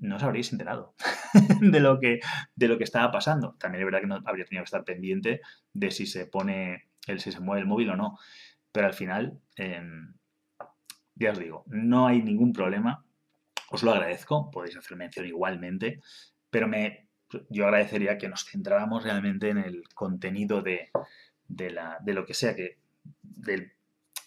no 0.01 0.17
os 0.17 0.23
habréis 0.23 0.51
enterado 0.51 0.95
de, 1.61 1.79
lo 1.79 1.99
que, 1.99 2.19
de 2.55 2.67
lo 2.67 2.77
que 2.77 2.83
estaba 2.83 3.11
pasando. 3.11 3.55
También 3.59 3.81
es 3.81 3.85
verdad 3.85 4.01
que 4.01 4.07
no 4.07 4.19
habría 4.25 4.45
tenido 4.45 4.63
que 4.63 4.65
estar 4.65 4.83
pendiente 4.83 5.41
de 5.73 5.91
si 5.91 6.05
se 6.05 6.25
pone, 6.25 6.89
el, 7.07 7.19
si 7.19 7.31
se 7.31 7.39
mueve 7.39 7.61
el 7.61 7.67
móvil 7.67 7.91
o 7.91 7.95
no. 7.95 8.17
Pero 8.71 8.87
al 8.87 8.93
final, 8.93 9.39
em, 9.55 10.13
ya 11.15 11.31
os 11.31 11.39
digo, 11.39 11.63
no 11.67 12.07
hay 12.07 12.21
ningún 12.21 12.51
problema. 12.51 13.05
Os 13.69 13.83
lo 13.83 13.91
agradezco, 13.91 14.49
podéis 14.51 14.75
hacer 14.75 14.97
mención 14.97 15.25
igualmente, 15.25 16.01
pero 16.49 16.67
me, 16.67 17.07
yo 17.49 17.65
agradecería 17.65 18.17
que 18.17 18.27
nos 18.27 18.45
centráramos 18.45 19.03
realmente 19.03 19.49
en 19.49 19.59
el 19.59 19.83
contenido 19.93 20.61
de, 20.61 20.89
la, 21.47 21.99
de 22.01 22.13
lo 22.13 22.25
que 22.25 22.33
sea 22.33 22.55
que 22.55 22.79
del 23.21 23.71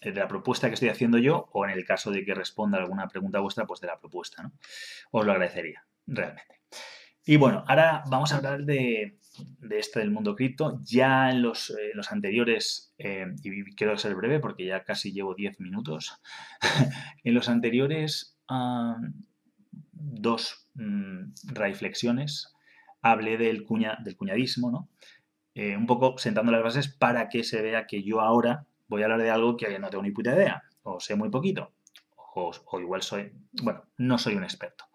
de 0.01 0.13
la 0.13 0.27
propuesta 0.27 0.67
que 0.67 0.75
estoy 0.75 0.89
haciendo 0.89 1.17
yo 1.17 1.49
o 1.51 1.65
en 1.65 1.71
el 1.71 1.85
caso 1.85 2.11
de 2.11 2.23
que 2.23 2.33
responda 2.33 2.77
alguna 2.77 3.07
pregunta 3.07 3.39
vuestra, 3.39 3.65
pues 3.65 3.81
de 3.81 3.87
la 3.87 3.99
propuesta. 3.99 4.43
¿no? 4.43 4.51
Os 5.11 5.25
lo 5.25 5.31
agradecería, 5.31 5.85
realmente. 6.05 6.61
Y 7.27 7.37
bueno, 7.37 7.63
ahora 7.67 8.03
vamos 8.07 8.31
a 8.31 8.37
hablar 8.37 8.65
de, 8.65 9.17
esto 9.71 9.99
del 9.99 10.11
mundo 10.11 10.35
cripto. 10.35 10.79
Ya 10.83 11.31
en 11.31 11.41
los, 11.41 11.71
eh, 11.71 11.91
los 11.95 12.11
anteriores, 12.11 12.93
eh, 12.99 13.25
y 13.43 13.75
quiero 13.75 13.97
ser 13.97 14.13
breve 14.13 14.39
porque 14.39 14.65
ya 14.65 14.83
casi 14.83 15.11
llevo 15.11 15.33
10 15.33 15.59
minutos, 15.59 16.21
en 17.23 17.33
los 17.33 17.49
anteriores 17.49 18.37
dos 19.91 20.69
mm, 20.75 21.31
reflexiones 21.45 22.53
hablé 23.01 23.37
del, 23.37 23.63
cuña, 23.63 23.97
del 24.03 24.15
cuñadismo, 24.15 24.71
¿no? 24.71 24.89
un 25.55 25.85
poco 25.85 26.17
sentando 26.17 26.51
las 26.51 26.63
bases 26.63 26.89
para 26.89 27.29
que 27.29 27.45
se 27.45 27.61
vea 27.61 27.87
que 27.87 28.03
yo 28.03 28.19
ahora 28.19 28.67
voy 28.87 29.01
a 29.01 29.05
hablar 29.05 29.21
de 29.21 29.29
algo 29.29 29.57
que 29.57 29.79
no 29.79 29.89
tengo 29.89 30.03
ni 30.03 30.11
puta 30.11 30.33
idea, 30.35 30.63
o 30.83 30.99
sé 30.99 31.15
muy 31.15 31.29
poquito, 31.29 31.73
o, 32.35 32.51
igual 32.79 33.01
soy, 33.01 33.31
bueno, 33.63 33.83
no 33.97 34.17
soy 34.17 34.35
un 34.35 34.43
experto. 34.43 34.85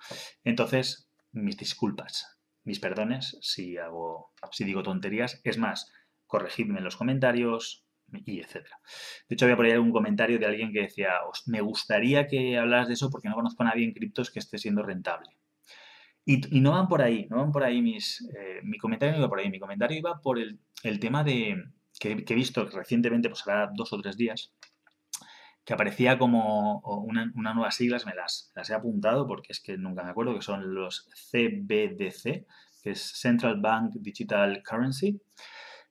Entonces, 0.45 1.11
mis 1.33 1.57
disculpas, 1.57 2.39
mis 2.65 2.81
perdones 2.81 3.39
si 3.41 3.79
hago, 3.79 4.33
si 4.53 4.65
digo 4.65 4.83
tonterías. 4.83 5.41
Es 5.45 5.59
más, 5.59 5.91
corregidme 6.27 6.79
en 6.79 6.85
los 6.85 6.97
comentarios 6.97 7.87
y 8.13 8.41
etcétera. 8.41 8.79
De 9.29 9.35
hecho, 9.35 9.45
había 9.45 9.57
por 9.57 9.67
ahí 9.67 9.77
un 9.77 9.93
comentario 9.93 10.39
de 10.39 10.47
alguien 10.47 10.73
que 10.73 10.83
decía, 10.83 11.15
me 11.47 11.61
gustaría 11.61 12.27
que 12.27 12.59
hablas 12.59 12.89
de 12.89 12.95
eso 12.95 13.11
porque 13.11 13.29
no 13.29 13.35
conozco 13.35 13.63
a 13.63 13.67
nadie 13.67 13.85
en 13.85 13.93
criptos 13.93 14.31
que 14.31 14.39
esté 14.39 14.59
siendo 14.59 14.83
rentable. 14.83 15.31
Y, 16.25 16.61
no 16.61 16.73
van 16.73 16.87
por 16.87 17.03
ahí, 17.03 17.27
no 17.31 17.39
van 17.39 17.51
por 17.51 17.65
ahí 17.65 17.83
mis... 17.83 18.21
Eh, 18.37 18.61
mi 18.63 18.79
comentario 18.79 19.13
no 19.13 19.19
iba 19.19 19.29
por 19.29 19.41
ahí, 19.41 19.51
mi 19.51 19.59
comentario 19.59 19.99
iba 19.99 20.21
por 20.21 20.39
el, 20.39 21.01
tema 21.01 21.25
de... 21.25 21.57
Que, 22.01 22.25
he 22.27 22.35
visto 22.35 22.65
recientemente, 22.65 23.29
pues 23.29 23.47
hará 23.47 23.71
dos 23.73 23.93
o 23.93 24.01
tres 24.01 24.17
días, 24.17 24.53
que 25.65 25.75
aparecía 25.75 26.19
como 26.19 26.81
una, 26.81 27.31
nuevas 27.55 27.77
siglas, 27.77 28.07
me 28.07 28.15
las, 28.15 28.51
las 28.57 28.71
he 28.71 28.75
apuntado 28.75 29.29
porque 29.29 29.53
es 29.53 29.61
que 29.61 29.79
nunca 29.79 30.03
me 30.03 30.11
acuerdo, 30.11 30.35
que 30.35 30.43
son 30.43 30.75
los 30.75 31.09
CBDC, 31.31 32.47
que 32.83 32.91
es 32.91 33.01
Central 33.01 33.61
Bank 33.61 33.93
Digital 34.01 34.63
Currency, 34.69 35.21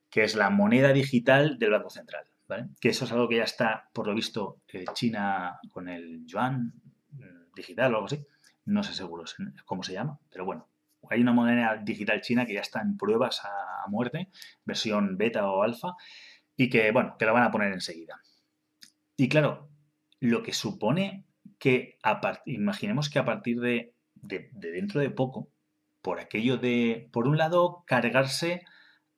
que 0.09 0.23
es 0.23 0.35
la 0.35 0.49
moneda 0.49 0.91
digital 0.91 1.57
del 1.59 1.71
Banco 1.71 1.89
Central. 1.89 2.25
¿vale? 2.47 2.69
Que 2.81 2.89
eso 2.89 3.05
es 3.05 3.11
algo 3.11 3.29
que 3.29 3.37
ya 3.37 3.43
está, 3.43 3.89
por 3.93 4.07
lo 4.07 4.15
visto, 4.15 4.61
eh, 4.67 4.85
China 4.93 5.59
con 5.71 5.87
el 5.87 6.25
yuan 6.25 6.73
mm, 7.11 7.53
digital 7.55 7.93
o 7.93 7.97
algo 7.97 8.07
así. 8.07 8.25
No 8.65 8.83
sé 8.83 8.93
seguro 8.93 9.23
cómo 9.65 9.83
se 9.83 9.93
llama, 9.93 10.19
pero 10.29 10.45
bueno, 10.45 10.68
hay 11.09 11.21
una 11.21 11.33
moneda 11.33 11.77
digital 11.77 12.21
china 12.21 12.45
que 12.45 12.53
ya 12.53 12.61
está 12.61 12.81
en 12.81 12.97
pruebas 12.97 13.41
a, 13.43 13.87
muerte, 13.87 14.29
versión 14.65 15.17
beta 15.17 15.49
o 15.49 15.63
alfa, 15.63 15.95
y 16.55 16.69
que, 16.69 16.91
bueno, 16.91 17.15
que 17.17 17.25
la 17.25 17.31
van 17.31 17.43
a 17.43 17.51
poner 17.51 17.71
enseguida. 17.71 18.21
Y 19.17 19.29
claro, 19.29 19.69
lo 20.19 20.43
que 20.43 20.53
supone 20.53 21.25
que, 21.57 21.97
imaginemos 22.45 23.09
que 23.09 23.19
a 23.19 23.25
partir 23.25 23.59
de, 23.59 23.95
de, 24.13 24.49
dentro 24.53 25.01
de 25.01 25.09
poco, 25.09 25.49
por 26.01 26.19
aquello 26.19 26.57
de, 26.57 27.09
por 27.11 27.27
un 27.27 27.37
lado, 27.37 27.83
cargarse 27.87 28.63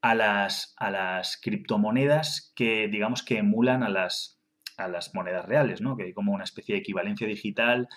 a 0.01 0.15
las, 0.15 0.73
a 0.77 0.89
las 0.89 1.38
criptomonedas 1.38 2.53
que, 2.55 2.88
digamos, 2.88 3.23
que 3.23 3.38
emulan 3.39 3.83
a 3.83 3.89
las, 3.89 4.39
a 4.77 4.88
las 4.88 5.13
monedas 5.13 5.45
reales, 5.45 5.81
¿no? 5.81 5.95
Que 5.95 6.03
hay 6.03 6.13
como 6.13 6.33
una 6.33 6.43
especie 6.43 6.75
de 6.75 6.81
equivalencia 6.81 7.27
digital 7.27 7.88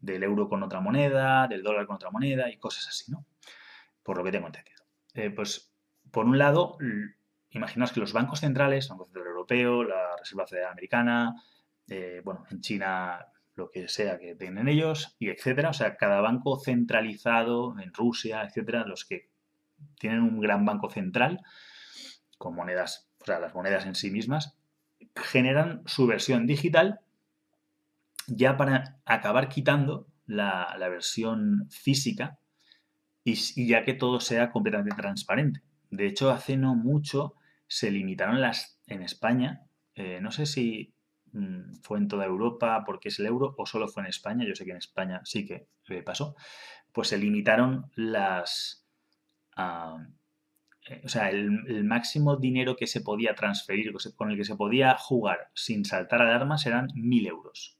del 0.00 0.22
euro 0.22 0.48
con 0.48 0.62
otra 0.62 0.80
moneda, 0.80 1.48
del 1.48 1.62
dólar 1.62 1.86
con 1.86 1.96
otra 1.96 2.10
moneda 2.10 2.50
y 2.50 2.56
cosas 2.58 2.88
así, 2.88 3.10
¿no? 3.10 3.26
Por 4.02 4.18
lo 4.18 4.24
que 4.24 4.32
tengo 4.32 4.46
entendido. 4.46 4.82
Eh, 5.14 5.30
pues, 5.30 5.72
por 6.10 6.26
un 6.26 6.38
lado, 6.38 6.78
imaginaos 7.50 7.92
que 7.92 8.00
los 8.00 8.12
bancos 8.12 8.40
centrales, 8.40 8.86
el 8.86 8.90
Banco 8.90 9.04
Central 9.06 9.26
Europeo, 9.26 9.84
la 9.84 10.16
Reserva 10.18 10.46
Federal 10.46 10.72
Americana, 10.72 11.34
eh, 11.88 12.20
bueno, 12.24 12.44
en 12.50 12.60
China 12.60 13.26
lo 13.54 13.70
que 13.70 13.88
sea 13.88 14.18
que 14.18 14.36
tienen 14.36 14.68
ellos, 14.68 15.16
y 15.18 15.30
etcétera. 15.30 15.70
O 15.70 15.72
sea, 15.72 15.96
cada 15.96 16.20
banco 16.20 16.60
centralizado 16.60 17.78
en 17.80 17.92
Rusia, 17.92 18.42
etcétera, 18.42 18.84
los 18.86 19.04
que 19.04 19.30
tienen 19.98 20.20
un 20.20 20.40
gran 20.40 20.64
banco 20.64 20.90
central 20.90 21.40
con 22.36 22.54
monedas, 22.54 23.10
o 23.20 23.24
sea, 23.24 23.40
las 23.40 23.54
monedas 23.54 23.84
en 23.84 23.96
sí 23.96 24.10
mismas, 24.10 24.56
generan 25.16 25.82
su 25.86 26.06
versión 26.06 26.46
digital 26.46 27.00
ya 28.28 28.56
para 28.56 29.00
acabar 29.04 29.48
quitando 29.48 30.06
la, 30.26 30.76
versión 30.90 31.68
física 31.70 32.38
y, 33.24 33.34
ya 33.66 33.84
que 33.84 33.94
todo 33.94 34.20
sea 34.20 34.50
completamente 34.50 34.96
transparente. 34.96 35.62
De 35.90 36.06
hecho, 36.06 36.30
hace 36.30 36.56
no 36.56 36.74
mucho 36.74 37.34
se 37.66 37.90
limitaron 37.90 38.40
las 38.40 38.80
en 38.86 39.02
España, 39.02 39.62
eh, 39.94 40.20
no 40.20 40.30
sé 40.30 40.46
si 40.46 40.94
mm, 41.32 41.80
fue 41.82 41.98
en 41.98 42.08
toda 42.08 42.24
Europa 42.24 42.82
porque 42.86 43.08
es 43.08 43.18
el 43.18 43.26
euro 43.26 43.54
o 43.58 43.66
solo 43.66 43.88
fue 43.88 44.02
en 44.02 44.08
España, 44.08 44.46
yo 44.46 44.54
sé 44.54 44.64
que 44.64 44.70
en 44.70 44.78
España 44.78 45.20
sí 45.24 45.44
que 45.44 45.68
pasó, 46.04 46.36
pues 46.92 47.08
se 47.08 47.18
limitaron 47.18 47.90
las... 47.96 48.86
Eh, 49.56 51.02
o 51.04 51.08
sea, 51.08 51.28
el, 51.30 51.64
el, 51.68 51.84
máximo 51.84 52.36
dinero 52.36 52.76
que 52.76 52.86
se 52.86 53.02
podía 53.02 53.34
transferir, 53.34 53.92
con 54.16 54.30
el 54.30 54.36
que 54.36 54.44
se 54.44 54.56
podía 54.56 54.96
jugar 54.96 55.50
sin 55.54 55.84
saltar 55.84 56.22
alarmas 56.22 56.64
eran 56.66 56.88
1.000 56.88 57.28
euros. 57.28 57.77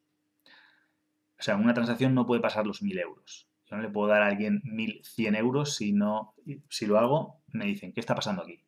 O 1.39 1.43
sea, 1.43 1.57
una 1.57 1.75
transacción 1.75 2.15
no 2.15 2.27
puede 2.27 2.41
pasar 2.41 2.67
los 2.67 2.83
1.000 2.83 2.99
euros. 3.01 3.49
Yo 3.67 3.77
no 3.77 3.83
le 3.83 3.91
puedo 3.91 4.09
dar 4.09 4.23
a 4.23 4.27
alguien 4.27 4.63
1.100 4.65 5.37
euros 5.37 5.77
si, 5.77 5.93
no, 5.93 6.35
si 6.69 6.87
lo 6.87 6.99
hago, 6.99 7.43
me 7.49 7.67
dicen, 7.67 7.93
¿qué 7.93 8.01
está 8.01 8.15
pasando 8.15 8.43
aquí? 8.43 8.65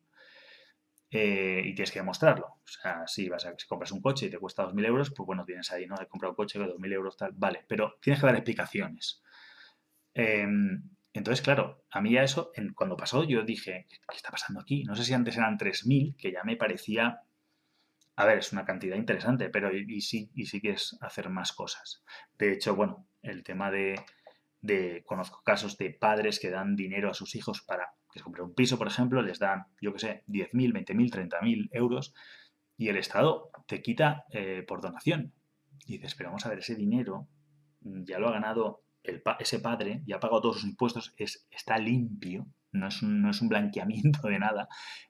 Eh, 1.09 1.61
y 1.65 1.75
tienes 1.75 1.91
que 1.91 1.99
demostrarlo. 1.99 2.45
O 2.45 2.67
sea, 2.67 3.05
si 3.07 3.27
vas 3.27 3.45
a 3.45 3.53
si 3.57 3.67
compras 3.67 3.91
un 3.91 4.01
coche 4.01 4.27
y 4.27 4.29
te 4.29 4.37
cuesta 4.37 4.63
2.000 4.63 4.85
euros, 4.85 5.11
pues 5.11 5.25
bueno, 5.25 5.43
tienes 5.43 5.69
ahí, 5.71 5.85
¿no? 5.85 5.95
He 5.99 6.07
comprado 6.07 6.31
un 6.31 6.35
coche 6.37 6.59
de 6.59 6.65
2.000 6.65 6.93
euros, 6.93 7.17
tal, 7.17 7.31
vale, 7.33 7.65
pero 7.67 7.97
tienes 8.01 8.21
que 8.21 8.27
dar 8.27 8.35
explicaciones. 8.35 9.21
Em, 10.13 10.83
entonces, 11.13 11.41
claro, 11.41 11.83
a 11.91 11.99
mí 11.99 12.11
ya 12.13 12.23
eso, 12.23 12.51
cuando 12.75 12.95
pasó, 12.95 13.23
yo 13.25 13.43
dije, 13.43 13.87
¿qué 13.89 14.15
está 14.15 14.29
pasando 14.31 14.61
aquí? 14.61 14.83
No 14.85 14.95
sé 14.95 15.03
si 15.03 15.13
antes 15.13 15.35
eran 15.35 15.57
3.000, 15.57 16.15
que 16.15 16.31
ya 16.31 16.43
me 16.43 16.55
parecía 16.55 17.21
a 18.15 18.25
ver, 18.25 18.39
es 18.39 18.51
una 18.51 18.65
cantidad 18.65 18.95
interesante, 18.95 19.49
pero 19.49 19.75
y, 19.75 20.01
sí, 20.01 20.31
y 20.35 20.45
sí 20.45 20.61
quieres 20.61 20.97
hacer 21.01 21.29
más 21.29 21.53
cosas. 21.53 22.03
De 22.37 22.51
hecho, 22.51 22.75
bueno, 22.75 23.07
el 23.21 23.43
tema 23.43 23.71
de, 23.71 23.95
conozco 25.05 25.41
casos 25.43 25.77
de 25.77 25.91
padres 25.91 26.39
que 26.39 26.49
dan 26.49 26.75
dinero 26.75 27.09
a 27.09 27.13
sus 27.13 27.35
hijos 27.35 27.61
para 27.61 27.93
que 28.11 28.19
se 28.19 28.23
compre 28.23 28.43
un 28.43 28.53
piso, 28.53 28.77
por 28.77 28.87
ejemplo, 28.87 29.21
les 29.21 29.39
dan, 29.39 29.65
yo 29.81 29.93
qué 29.93 29.99
sé, 29.99 30.23
10.000, 30.27 30.73
20.000, 30.73 31.29
30.000 31.29 31.69
euros 31.71 32.13
y 32.77 32.89
el 32.89 32.97
Estado 32.97 33.51
te 33.67 33.81
quita 33.81 34.25
eh, 34.31 34.63
por 34.67 34.81
donación. 34.81 35.33
Y 35.85 35.93
dices, 35.93 36.15
pero 36.15 36.29
vamos 36.29 36.45
a 36.45 36.49
ver, 36.49 36.59
ese 36.59 36.75
dinero 36.75 37.27
ya 37.81 38.19
lo 38.19 38.27
ha 38.27 38.33
ganado 38.33 38.83
ese 39.39 39.59
padre, 39.59 40.03
ya 40.05 40.17
ha 40.17 40.19
pagado 40.19 40.41
todos 40.41 40.61
sus 40.61 40.69
impuestos, 40.69 41.13
es, 41.17 41.47
está 41.49 41.77
limpio, 41.79 42.47
no 42.71 42.87
es, 42.87 43.01
un, 43.01 43.21
no 43.21 43.31
es 43.31 43.41
un 43.41 43.49
blanqueamiento 43.49 44.27
de 44.27 44.39
nada, 44.39 44.67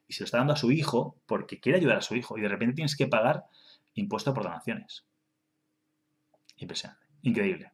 y 0.07 0.13
se 0.13 0.23
lo 0.23 0.25
está 0.25 0.37
dando 0.37 0.53
a 0.53 0.57
su 0.57 0.71
hijo 0.71 1.21
porque 1.25 1.59
quiere 1.59 1.79
ayudar 1.79 1.97
a 1.97 2.01
su 2.01 2.15
hijo, 2.15 2.37
y 2.37 2.41
de 2.41 2.49
repente 2.49 2.75
tienes 2.75 2.95
que 2.95 3.07
pagar 3.07 3.45
impuesto 3.93 4.33
por 4.33 4.43
donaciones. 4.43 5.05
Impresionante, 6.57 7.05
increíble. 7.21 7.71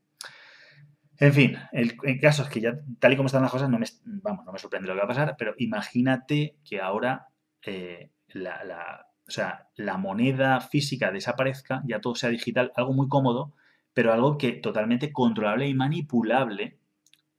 En 1.19 1.33
fin, 1.33 1.57
el, 1.71 1.97
caso 2.21 2.43
es 2.43 2.49
que 2.49 2.61
ya 2.61 2.77
tal 2.99 3.13
y 3.13 3.15
como 3.15 3.25
están 3.25 3.41
las 3.41 3.51
cosas, 3.51 3.69
no 3.69 3.79
me, 3.79 3.87
vamos, 4.05 4.45
no 4.45 4.51
me 4.51 4.59
sorprende 4.59 4.87
lo 4.87 4.93
que 4.93 4.99
va 4.99 5.05
a 5.05 5.07
pasar, 5.07 5.35
pero 5.37 5.55
imagínate 5.57 6.57
que 6.63 6.79
ahora 6.79 7.27
eh, 7.63 8.11
la, 8.27 9.07
o 9.27 9.31
sea, 9.31 9.67
la 9.75 9.97
moneda 9.97 10.61
física 10.61 11.11
desaparezca, 11.11 11.81
ya 11.85 11.99
todo 11.99 12.15
sea 12.15 12.29
digital, 12.29 12.71
algo 12.75 12.93
muy 12.93 13.07
cómodo, 13.07 13.53
pero 13.93 14.13
algo 14.13 14.37
que 14.37 14.53
totalmente 14.53 15.11
controlable 15.11 15.67
y 15.67 15.73
manipulable 15.73 16.77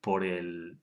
por 0.01 0.25
el, 0.25 0.79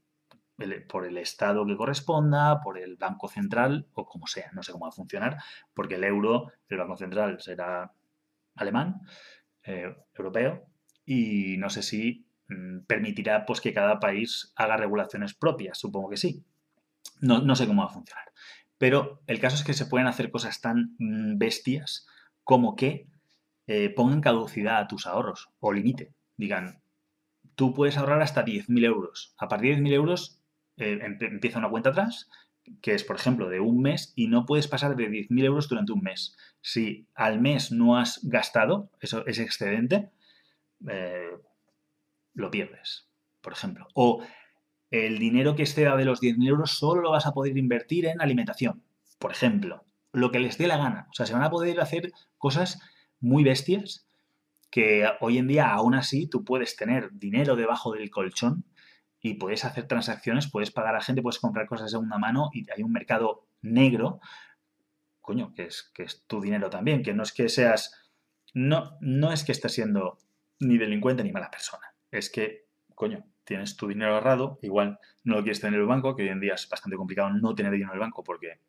por 0.87 1.05
el 1.05 1.17
Estado 1.17 1.65
que 1.65 1.75
corresponda, 1.75 2.61
por 2.61 2.77
el 2.77 2.95
Banco 2.95 3.27
Central 3.27 3.87
o 3.93 4.05
como 4.05 4.27
sea, 4.27 4.49
no 4.53 4.63
sé 4.63 4.71
cómo 4.71 4.85
va 4.85 4.89
a 4.89 4.93
funcionar, 4.93 5.37
porque 5.73 5.95
el 5.95 6.03
euro, 6.03 6.51
el 6.69 6.77
Banco 6.77 6.97
Central 6.97 7.41
será 7.41 7.91
alemán, 8.55 9.01
eh, 9.63 9.95
europeo, 10.13 10.65
y 11.05 11.57
no 11.57 11.69
sé 11.69 11.83
si 11.83 12.25
mm, 12.47 12.85
permitirá 12.87 13.45
pues, 13.45 13.61
que 13.61 13.73
cada 13.73 13.99
país 13.99 14.53
haga 14.55 14.77
regulaciones 14.77 15.33
propias, 15.33 15.77
supongo 15.77 16.09
que 16.09 16.17
sí. 16.17 16.43
No, 17.21 17.39
no, 17.39 17.55
sé 17.55 17.67
cómo 17.67 17.83
va 17.83 17.89
a 17.89 17.93
funcionar. 17.93 18.25
Pero 18.77 19.21
el 19.27 19.39
caso 19.39 19.55
es 19.55 19.63
que 19.63 19.73
se 19.73 19.85
pueden 19.85 20.07
hacer 20.07 20.31
cosas 20.31 20.61
tan 20.61 20.95
mm, 20.99 21.37
bestias 21.37 22.07
como 22.43 22.75
que 22.75 23.07
eh, 23.67 23.89
pongan 23.89 24.21
caducidad 24.21 24.77
a 24.77 24.87
tus 24.87 25.07
ahorros 25.07 25.49
o 25.59 25.73
límite. 25.73 26.13
Digan, 26.37 26.81
tú 27.55 27.73
puedes 27.73 27.97
ahorrar 27.97 28.21
hasta 28.21 28.45
10.000 28.45 28.85
euros. 28.85 29.33
A 29.37 29.47
partir 29.47 29.75
de 29.75 29.81
10.000 29.81 29.93
euros 29.93 30.41
eh, 30.77 30.99
empieza 31.21 31.59
una 31.59 31.69
cuenta 31.69 31.89
atrás, 31.89 32.29
que 32.81 32.93
es, 32.93 33.03
por 33.03 33.15
ejemplo, 33.15 33.49
de 33.49 33.59
un 33.59 33.81
mes, 33.81 34.13
y 34.15 34.27
no 34.27 34.45
puedes 34.45 34.67
pasar 34.67 34.95
de 34.95 35.09
10.000 35.09 35.45
euros 35.45 35.69
durante 35.69 35.91
un 35.91 36.01
mes. 36.01 36.35
Si 36.61 37.07
al 37.13 37.39
mes 37.39 37.71
no 37.71 37.97
has 37.97 38.19
gastado 38.23 38.89
eso, 38.99 39.25
ese 39.27 39.43
excedente, 39.43 40.09
eh, 40.89 41.31
lo 42.33 42.51
pierdes, 42.51 43.07
por 43.41 43.53
ejemplo. 43.53 43.87
O 43.93 44.23
el 44.91 45.19
dinero 45.19 45.55
que 45.55 45.63
exceda 45.63 45.95
de 45.95 46.05
los 46.05 46.21
10.000 46.21 46.47
euros 46.47 46.71
solo 46.71 47.01
lo 47.01 47.11
vas 47.11 47.25
a 47.25 47.33
poder 47.33 47.57
invertir 47.57 48.05
en 48.07 48.21
alimentación, 48.21 48.83
por 49.19 49.31
ejemplo. 49.31 49.85
Lo 50.11 50.31
que 50.31 50.39
les 50.39 50.57
dé 50.57 50.67
la 50.67 50.77
gana. 50.77 51.07
O 51.11 51.13
sea, 51.13 51.25
se 51.25 51.33
van 51.33 51.43
a 51.43 51.49
poder 51.49 51.79
hacer 51.81 52.11
cosas 52.37 52.79
muy 53.19 53.43
bestias 53.43 54.07
que 54.71 55.07
hoy 55.21 55.37
en 55.37 55.47
día 55.47 55.71
aún 55.71 55.93
así 55.95 56.27
tú 56.27 56.43
puedes 56.43 56.75
tener 56.75 57.09
dinero 57.13 57.55
debajo 57.55 57.93
del 57.93 58.09
colchón 58.09 58.65
y 59.25 59.33
puedes 59.33 59.65
hacer 59.65 59.87
transacciones, 59.87 60.51
puedes 60.51 60.69
pagar 60.69 60.95
a 60.95 61.01
gente, 61.01 61.23
puedes 61.23 61.39
comprar 61.39 61.65
cosas 61.65 61.87
de 61.87 61.91
segunda 61.93 62.19
mano 62.19 62.51
y 62.53 62.69
hay 62.69 62.83
un 62.83 62.91
mercado 62.91 63.47
negro, 63.63 64.19
coño, 65.19 65.51
que 65.55 65.63
es, 65.63 65.91
que 65.95 66.03
es 66.03 66.27
tu 66.27 66.39
dinero 66.39 66.69
también, 66.69 67.01
que 67.01 67.11
no 67.15 67.23
es 67.23 67.33
que 67.33 67.49
seas, 67.49 68.11
no, 68.53 68.99
no 69.01 69.31
es 69.31 69.43
que 69.43 69.51
estés 69.51 69.73
siendo 69.73 70.19
ni 70.59 70.77
delincuente 70.77 71.23
ni 71.23 71.31
mala 71.31 71.49
persona, 71.49 71.95
es 72.11 72.29
que, 72.29 72.67
coño, 72.93 73.25
tienes 73.45 73.75
tu 73.75 73.87
dinero 73.87 74.13
ahorrado, 74.13 74.59
igual 74.61 74.99
no 75.23 75.37
lo 75.37 75.41
quieres 75.41 75.59
tener 75.59 75.73
en 75.73 75.81
el 75.81 75.87
banco, 75.87 76.15
que 76.15 76.21
hoy 76.21 76.29
en 76.29 76.39
día 76.39 76.53
es 76.53 76.69
bastante 76.69 76.95
complicado 76.95 77.31
no 77.31 77.55
tener 77.55 77.71
dinero 77.71 77.93
en 77.93 77.95
el 77.95 78.01
banco 78.01 78.23
porque 78.23 78.59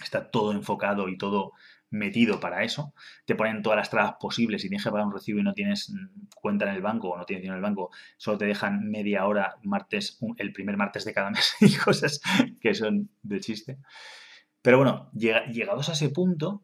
está 0.00 0.30
todo 0.30 0.52
enfocado 0.52 1.08
y 1.08 1.18
todo 1.18 1.50
metido 1.90 2.40
para 2.40 2.62
eso, 2.62 2.94
te 3.26 3.34
ponen 3.34 3.62
todas 3.62 3.76
las 3.76 3.90
trabas 3.90 4.14
posibles 4.18 4.64
y 4.64 4.68
tienes 4.68 4.84
que 4.84 4.90
pagar 4.90 5.06
un 5.06 5.12
recibo 5.12 5.40
y 5.40 5.42
no 5.42 5.52
tienes 5.52 5.90
mm, 5.90 6.28
cuenta 6.34 6.68
en 6.68 6.74
el 6.74 6.82
banco 6.82 7.10
o 7.10 7.18
no 7.18 7.24
tienes 7.24 7.42
dinero 7.42 7.58
en 7.58 7.64
el 7.64 7.68
banco, 7.68 7.90
solo 8.16 8.38
te 8.38 8.46
dejan 8.46 8.88
media 8.88 9.26
hora 9.26 9.56
martes, 9.62 10.18
el 10.38 10.52
primer 10.52 10.76
martes 10.76 11.04
de 11.04 11.12
cada 11.12 11.30
mes 11.30 11.54
y 11.60 11.76
cosas 11.76 12.20
que 12.60 12.74
son 12.74 13.10
de 13.22 13.40
chiste. 13.40 13.78
Pero 14.62 14.78
bueno, 14.78 15.10
llegados 15.14 15.88
a 15.88 15.92
ese 15.92 16.10
punto, 16.10 16.62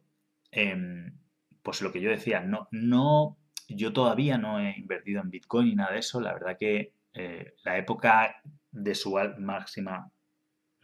em, 0.51 1.19
pues 1.63 1.83
lo 1.83 1.93
que 1.93 2.01
yo 2.01 2.11
decía, 2.11 2.41
no, 2.41 2.69
no, 2.71 3.39
yo 3.69 3.93
todavía 3.93 4.39
no 4.39 4.61
he 4.61 4.77
invertido 4.79 5.21
en 5.23 5.31
Bitcoin 5.31 5.69
ni 5.69 5.75
nada 5.75 5.93
de 5.93 6.01
eso, 6.01 6.21
la 6.21 6.33
verdad 6.35 6.57
que 6.59 6.93
eh, 7.15 7.55
la 7.65 7.79
época 7.79 8.37
de 8.71 8.95
su 8.95 9.19
máxima 9.39 10.13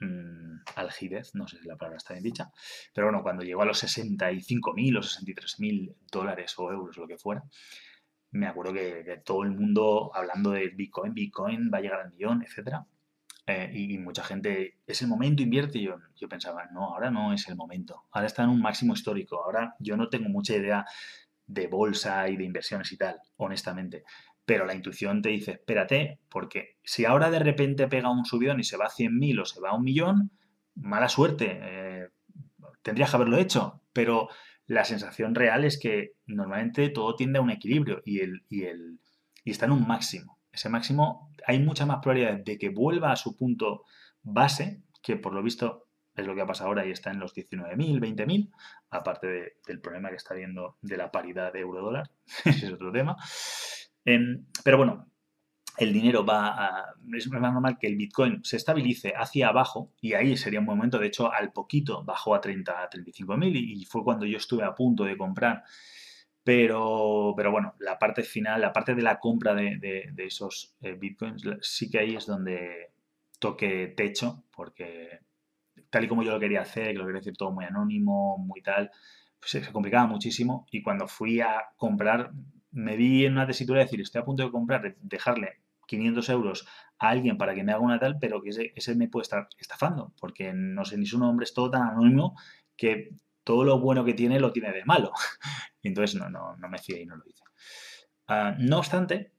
mmm, 0.03 0.61
algidez, 0.77 1.35
no 1.35 1.47
sé 1.49 1.59
si 1.59 1.67
la 1.67 1.77
palabra 1.77 1.99
está 1.99 2.15
bien 2.15 2.25
dicha, 2.25 2.51
pero 2.95 3.07
bueno, 3.09 3.23
cuando 3.23 3.43
llegó 3.43 3.63
a 3.63 3.67
los 3.67 3.83
65.000 3.83 4.99
o 4.99 5.03
63.000 5.03 5.95
dólares 6.11 6.55
o 6.59 6.73
euros, 6.73 6.97
lo 6.97 7.07
que 7.07 7.19
fuera, 7.19 7.45
me 8.33 8.47
acuerdo 8.47 8.73
que, 8.73 9.23
todo 9.25 9.43
el 9.45 9.51
mundo 9.51 10.11
hablando 10.15 10.51
de 10.53 10.69
Bitcoin, 10.69 11.15
Bitcoin 11.15 11.71
va 11.73 11.79
a 11.79 11.81
llegar 11.83 12.01
al 12.01 12.11
millón, 12.11 12.43
etcétera. 12.43 12.87
Eh, 13.47 13.71
y, 13.75 13.99
mucha 13.99 14.25
gente, 14.25 14.79
es 14.87 15.03
el 15.03 15.09
momento, 15.09 15.43
invierte. 15.43 15.81
Yo, 15.81 15.97
yo 16.17 16.29
pensaba, 16.29 16.67
no, 16.73 16.95
ahora 16.95 17.11
no 17.11 17.33
es 17.35 17.47
el 17.49 17.57
momento. 17.57 18.05
Ahora 18.11 18.27
está 18.27 18.45
en 18.45 18.51
un 18.51 18.63
máximo 18.63 18.95
histórico. 18.95 19.45
Ahora 19.45 19.75
yo 19.81 19.97
no 19.97 20.09
tengo 20.09 20.29
mucha 20.31 20.57
idea 20.57 20.87
de 21.47 21.67
bolsa 21.67 22.29
y 22.29 22.37
de 22.37 22.45
inversiones 22.45 22.91
y 22.93 22.97
tal, 22.97 23.21
honestamente. 23.37 24.05
Pero 24.45 24.67
la 24.67 24.75
intuición 24.75 25.23
te 25.23 25.29
dice, 25.29 25.53
espérate, 25.53 26.19
porque 26.29 26.79
si 26.83 27.05
ahora 27.05 27.31
de 27.31 27.39
repente 27.39 27.89
pega 27.89 28.11
un 28.11 28.25
subidón 28.25 28.61
y 28.61 28.65
se 28.65 28.77
va 28.77 28.87
a 28.87 28.91
100.000 28.91 29.41
o 29.41 29.45
se 29.45 29.61
va 29.61 29.71
a 29.71 29.75
un 29.75 29.85
millón, 29.85 30.33
mala 30.75 31.09
suerte. 31.09 31.59
Eh, 31.63 32.09
tendrías 32.83 33.11
que 33.11 33.17
haberlo 33.17 33.39
hecho. 33.39 33.83
Pero 33.93 34.29
la 34.67 34.85
sensación 34.85 35.35
real 35.35 35.65
es 35.65 35.79
que 35.79 36.15
normalmente 36.27 36.89
todo 36.89 37.15
tiende 37.15 37.39
a 37.39 37.43
un 37.43 37.51
equilibrio 37.51 38.03
y, 38.05 38.21
está 39.45 39.67
en 39.67 39.73
un 39.73 39.87
máximo. 39.87 40.39
Ese 40.51 40.69
máximo 40.69 41.31
hay 41.47 41.59
mucha 41.59 41.87
más 41.87 41.99
probabilidad 41.99 42.39
de 42.39 42.59
que 42.59 42.69
vuelva 42.69 43.13
a 43.13 43.17
su 43.17 43.37
punto 43.37 43.85
base, 44.23 44.83
que 45.03 45.17
por 45.17 45.35
lo 45.35 45.43
visto 45.43 45.89
es 46.15 46.27
lo 46.27 46.35
que 46.35 46.43
ha 46.43 46.47
pasado 46.47 46.69
ahora 46.69 46.87
y 46.87 46.91
está 46.91 47.11
en 47.11 47.21
los 47.21 47.35
19.000, 47.35 47.99
20.000, 47.99 48.51
aparte 48.91 49.57
del 49.67 49.81
problema 49.81 50.11
que 50.11 50.17
está 50.17 50.35
habiendo 50.35 50.77
de 50.83 50.99
la 50.99 51.11
paridad 51.11 51.53
de 51.53 51.61
euro-dólar, 51.61 52.11
ese 52.45 52.67
es 52.67 52.73
otro 52.73 52.93
tema. 52.93 53.17
Em, 54.05 54.47
pero 54.65 54.79
bueno, 54.79 55.13
el 55.79 55.93
dinero 55.93 56.25
va 56.25 56.49
a, 56.49 56.95
es 57.15 57.29
más 57.29 57.41
normal 57.41 57.79
que 57.79 57.87
el 57.87 57.97
Bitcoin 57.97 58.45
se 58.45 58.57
estabilice 58.57 59.13
hacia 59.17 59.49
abajo 59.49 59.93
y 60.01 60.15
ahí 60.15 60.37
sería 60.37 60.61
un 60.61 60.67
momento, 60.67 60.99
de 60.99 61.07
hecho 61.07 61.33
al 61.33 61.53
poquito 61.53 62.05
bajó 62.05 62.35
a 62.35 62.41
30, 62.41 62.83
a 62.83 62.89
35 62.89 63.37
mil 63.37 63.57
y, 63.57 63.85
fue 63.85 64.05
cuando 64.05 64.27
yo 64.27 64.37
estuve 64.37 64.65
a 64.65 64.75
punto 64.75 65.05
de 65.05 65.17
comprar. 65.17 65.65
Pero, 66.45 67.35
pero 67.37 67.53
bueno, 67.53 67.75
la 67.79 67.99
parte 67.99 68.25
final, 68.25 68.61
la 68.61 68.73
parte 68.73 68.95
de 68.97 69.03
la 69.03 69.21
compra 69.21 69.55
de, 69.55 70.13
esos 70.19 70.75
eh, 70.81 70.95
Bitcoins, 70.95 71.45
sí 71.61 71.89
que 71.89 72.01
ahí 72.01 72.17
es 72.17 72.27
donde 72.27 72.91
toque 73.39 73.95
techo, 73.97 74.45
porque 74.51 75.21
tal 75.91 76.05
y 76.05 76.09
como 76.09 76.23
yo 76.25 76.33
lo 76.33 76.41
quería 76.41 76.63
hacer, 76.63 76.89
que 76.89 76.95
lo 76.95 77.07
quería 77.07 77.21
decir 77.21 77.37
todo 77.37 77.53
muy 77.53 77.65
anónimo, 77.65 78.39
muy 78.39 78.61
tal, 78.61 78.91
pues 79.39 79.65
se 79.65 79.73
complicaba 79.73 80.07
muchísimo 80.07 80.67
y 80.71 80.83
cuando 80.83 81.07
fui 81.07 81.41
a 81.41 81.63
comprar 81.77 82.33
me 82.73 82.97
vi 82.97 83.25
en 83.25 83.33
una 83.33 83.47
tesitura 83.47 83.79
de 83.79 83.85
decir, 83.85 84.01
estoy 84.01 84.21
a 84.21 84.25
punto 84.25 84.43
de 84.43 84.51
comprar, 84.51 84.97
dejarle 85.01 85.61
500 85.87 86.29
euros 86.31 86.67
a 86.99 87.11
alguien 87.11 87.37
para 87.37 87.55
que 87.55 87.65
me 87.65 87.73
haga 87.73 87.81
una 87.81 87.99
tal, 87.99 88.19
pero 88.19 88.43
que 88.43 88.73
ese, 88.75 88.95
me 88.95 89.09
puede 89.09 89.23
estar 89.23 89.49
estafando, 89.59 90.13
porque 90.19 90.53
no 90.53 90.85
sé 90.85 90.97
ni 90.97 91.07
su 91.07 91.19
nombre, 91.19 91.45
es 91.45 91.55
todo 91.55 91.71
tan 91.71 91.83
anónimo 91.83 92.37
que 92.77 93.11
todo 93.45 93.65
lo 93.65 93.79
bueno 93.81 94.05
que 94.05 94.15
tiene 94.15 94.41
lo 94.41 94.53
tiene 94.53 94.73
de 94.73 94.85
malo. 94.85 95.13
entonces 95.83 96.19
no, 96.19 96.31
no, 96.31 96.57
no 96.57 96.69
me 96.69 96.79
fío 96.79 96.97
y 96.97 97.07
no 97.07 97.17
lo 97.17 97.25
hice. 97.27 97.43
Ah, 98.29 98.55
no 98.59 98.79
obstante, 98.79 99.33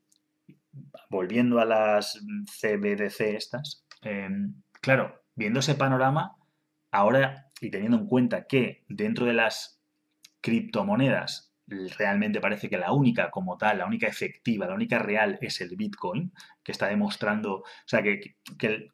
volviendo 1.10 1.60
a 1.60 1.66
las 1.66 2.20
CBDC 2.60 3.36
estas, 3.36 3.86
em, 4.02 4.62
claro, 4.82 5.24
viendo 5.36 5.60
ese 5.60 5.75
panorama, 5.75 6.36
ahora 6.92 7.52
y 7.60 7.72
teniendo 7.72 7.98
en 7.98 8.08
cuenta 8.08 8.46
que 8.46 8.84
dentro 8.88 9.25
de 9.25 9.34
las 9.34 9.82
criptomonedas 10.42 11.53
realmente 11.98 12.42
parece 12.42 12.70
que 12.70 12.77
la 12.77 12.92
única 12.92 13.30
como 13.32 13.58
tal, 13.58 13.80
la 13.80 13.86
única 13.86 14.08
efectiva, 14.08 14.68
la 14.68 14.75
única 14.75 15.00
real 15.00 15.38
es 15.42 15.62
el 15.62 15.75
Bitcoin, 15.75 16.32
que 16.63 16.72
está 16.72 16.88
demostrando, 16.88 17.58
o 17.58 17.65
sea, 17.86 18.01
que, 18.01 18.36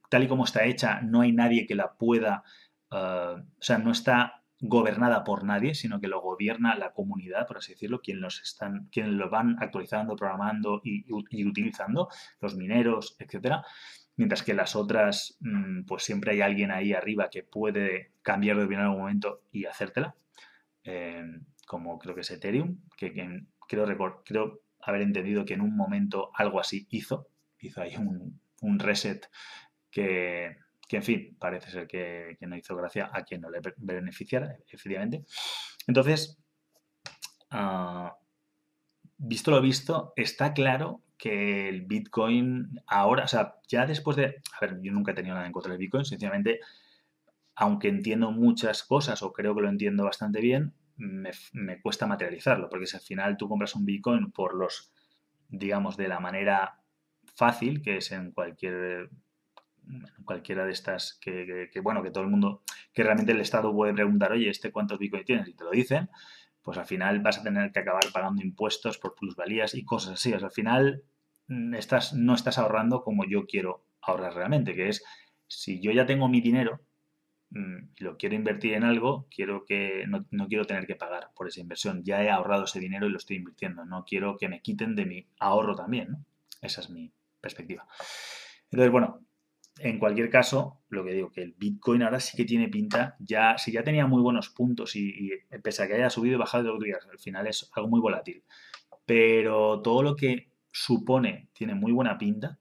tal 0.10 0.24
y 0.24 0.28
como 0.28 0.46
está 0.46 0.66
hecha, 0.66 1.02
no 1.02 1.22
hay 1.22 1.32
nadie 1.32 1.66
que 1.68 1.76
la 1.76 1.94
pueda, 1.94 2.44
eh, 2.92 2.96
o 2.98 3.62
sea, 3.62 3.78
no 3.78 3.92
está 3.92 4.40
gobernada 4.62 5.24
por 5.24 5.44
nadie, 5.44 5.74
sino 5.74 6.02
que 6.02 6.08
lo 6.08 6.22
gobierna 6.22 6.76
la 6.76 6.92
comunidad, 6.92 7.48
por 7.48 7.58
así 7.58 7.74
decirlo, 7.74 8.02
quien 8.02 8.20
los 8.22 8.42
están, 8.42 8.90
quienes 8.92 9.14
lo 9.14 9.30
van 9.30 9.56
actualizando, 9.60 10.16
programando 10.16 10.82
y, 10.84 11.12
utilizando, 11.14 12.10
los 12.42 12.56
mineros, 12.56 13.16
etcétera. 13.20 13.64
Mientras 14.18 14.44
que 14.44 14.54
las 14.54 14.76
otras, 14.76 15.38
mm, 15.40 15.86
pues 15.86 16.04
siempre 16.04 16.32
hay 16.32 16.42
alguien 16.42 16.72
ahí 16.72 16.94
arriba 16.94 17.30
que 17.30 17.44
puede 17.44 18.12
cambiar 18.22 18.58
de 18.58 18.64
opinión 18.66 18.82
en 18.82 18.88
algún 18.88 19.02
momento 19.02 19.44
y 19.52 19.66
hacértela. 19.66 20.16
Eh, 20.84 21.24
como 21.70 22.00
creo 22.00 22.16
que 22.16 22.22
es 22.22 22.32
Ethereum, 22.32 22.80
que, 22.98 23.14
creo, 23.68 24.24
creo 24.26 24.62
haber 24.82 25.04
entendido 25.04 25.46
que 25.46 25.54
en 25.54 25.62
un 25.62 25.78
momento 25.78 26.32
algo 26.34 26.60
así 26.60 26.88
hizo, 26.90 27.28
hizo 27.60 27.80
ahí 27.80 27.96
un, 27.96 28.80
reset 28.80 29.30
que, 29.92 30.56
en 30.90 31.04
fin, 31.04 31.38
parece 31.40 31.70
ser 31.70 31.86
que, 31.86 32.38
no 32.42 32.58
hizo 32.58 32.76
gracia 32.76 33.12
a 33.14 33.22
quien 33.24 33.42
no 33.42 33.52
le 33.52 33.60
beneficiara, 33.78 34.58
efectivamente. 34.66 35.26
Entonces, 35.86 36.42
ah, 37.52 38.18
visto 39.20 39.52
lo 39.52 39.62
visto, 39.62 40.14
está 40.16 40.54
claro 40.54 41.04
que 41.20 41.70
el 41.70 41.84
Bitcoin 41.84 42.82
ahora, 42.88 43.26
o 43.26 43.28
sea, 43.28 43.58
ya 43.68 43.86
después 43.86 44.18
de, 44.18 44.42
a 44.60 44.66
ver, 44.66 44.80
yo 44.82 44.92
nunca 44.92 45.12
he 45.12 45.16
tenido 45.16 45.36
nada 45.36 45.46
en 45.46 45.54
contra 45.54 45.72
del 45.72 45.80
Bitcoin, 45.80 46.04
sencillamente, 46.04 46.62
aunque 47.54 47.90
entiendo 47.90 48.32
muchas 48.32 48.82
cosas 48.82 49.22
o 49.22 49.34
creo 49.34 49.54
que 49.54 49.62
lo 49.62 49.70
entiendo 49.70 50.06
bastante 50.06 50.42
bien, 50.42 50.74
me, 51.00 51.82
cuesta 51.82 52.06
materializarlo, 52.06 52.70
porque 52.70 52.86
si 52.86 52.98
al 52.98 53.02
final 53.02 53.38
tú 53.38 53.48
compras 53.48 53.76
un 53.76 53.86
Bitcoin 53.86 54.32
por 54.32 54.54
los, 54.54 54.92
digamos, 55.48 55.98
de 55.98 56.08
la 56.08 56.20
manera 56.20 56.82
fácil, 57.36 57.82
que 57.82 57.98
es 57.98 58.12
en 58.12 58.32
cualquier 58.32 59.10
cualquiera 60.24 60.66
de 60.66 60.72
estas 60.72 61.18
que, 61.20 61.72
bueno, 61.82 62.04
que 62.04 62.12
todo 62.12 62.24
el 62.24 62.30
mundo, 62.30 62.62
que 62.94 63.02
realmente 63.02 63.32
el 63.32 63.42
Estado 63.42 63.74
puede 63.74 63.94
preguntar, 63.94 64.32
oye, 64.32 64.50
¿este 64.50 64.72
cuántos 64.72 65.00
Bitcoin 65.00 65.26
tienes? 65.26 65.48
Y 65.48 65.56
te 65.56 65.64
lo 65.64 65.72
dicen, 65.72 66.10
pues 66.62 66.78
al 66.78 66.86
final 66.86 67.22
vas 67.22 67.40
a 67.40 67.44
tener 67.44 67.72
que 67.72 67.80
acabar 67.80 68.04
pagando 68.14 68.44
impuestos 68.44 69.00
por 69.00 69.16
plusvalías 69.16 69.74
y 69.74 69.84
cosas 69.84 70.14
así. 70.14 70.34
O 70.34 70.40
sea, 70.40 70.50
al 70.50 70.54
final 70.54 71.04
mm, 71.48 71.74
estás, 71.74 72.14
no 72.14 72.36
estás 72.36 72.60
ahorrando 72.60 73.04
como 73.04 73.26
yo 73.26 73.48
quiero 73.48 73.86
ahorrar 74.02 74.36
realmente, 74.36 74.76
que 74.76 74.90
es, 74.90 75.04
si 75.48 75.82
yo 75.82 75.92
ya 75.92 76.06
tengo 76.06 76.30
mi 76.30 76.42
dinero, 76.42 76.82
Mm, 77.52 77.90
lo 77.98 78.18
quiero 78.18 78.36
invertir 78.36 78.74
en 78.74 78.84
algo, 78.84 79.28
quiero 79.34 79.66
que 79.66 80.06
no, 80.08 80.48
quiero 80.48 80.66
tener 80.66 80.86
que 80.86 80.96
pagar 80.96 81.32
por 81.36 81.48
esa 81.48 81.62
inversión. 81.62 82.04
Ya 82.04 82.24
he 82.24 82.30
ahorrado 82.30 82.66
ese 82.66 82.80
dinero 82.80 83.08
y 83.08 83.12
lo 83.12 83.18
estoy 83.18 83.38
invirtiendo. 83.38 83.86
No 83.86 84.06
quiero 84.06 84.38
que 84.38 84.50
me 84.50 84.62
quiten 84.62 84.96
de 84.96 85.06
mi 85.06 85.28
ahorro 85.40 85.76
también. 85.76 86.26
Esa 86.62 86.82
es 86.82 86.90
mi 86.90 87.12
perspectiva. 87.42 87.88
Entonces, 88.72 88.92
bueno, 88.92 89.22
en 89.80 89.98
cualquier 89.98 90.30
caso, 90.30 90.82
lo 90.90 91.04
que 91.04 91.14
digo, 91.14 91.32
que 91.32 91.42
el 91.42 91.54
Bitcoin 91.58 92.04
ahora 92.04 92.20
sí 92.20 92.38
que 92.38 92.46
tiene 92.46 92.68
pinta, 92.68 93.16
ya, 93.20 93.58
si 93.58 93.72
ya 93.72 93.84
tenía 93.84 94.06
muy 94.06 94.22
buenos 94.22 94.50
puntos 94.50 94.96
y, 94.96 95.32
pese 95.64 95.84
a 95.84 95.88
que 95.88 95.96
haya 95.96 96.10
subido 96.10 96.36
y 96.36 96.40
bajado 96.40 96.66
de 96.66 96.70
los 96.70 96.80
días, 96.84 97.08
al 97.10 97.20
final 97.20 97.48
es 97.48 97.70
algo 97.74 97.90
muy 97.90 98.02
volátil. 98.02 98.44
Pero 99.06 99.82
todo 99.82 100.04
lo 100.04 100.16
que 100.16 100.52
supone 100.72 101.50
tiene 101.54 101.76
muy 101.76 101.92
buena 101.92 102.18
pinta, 102.18 102.60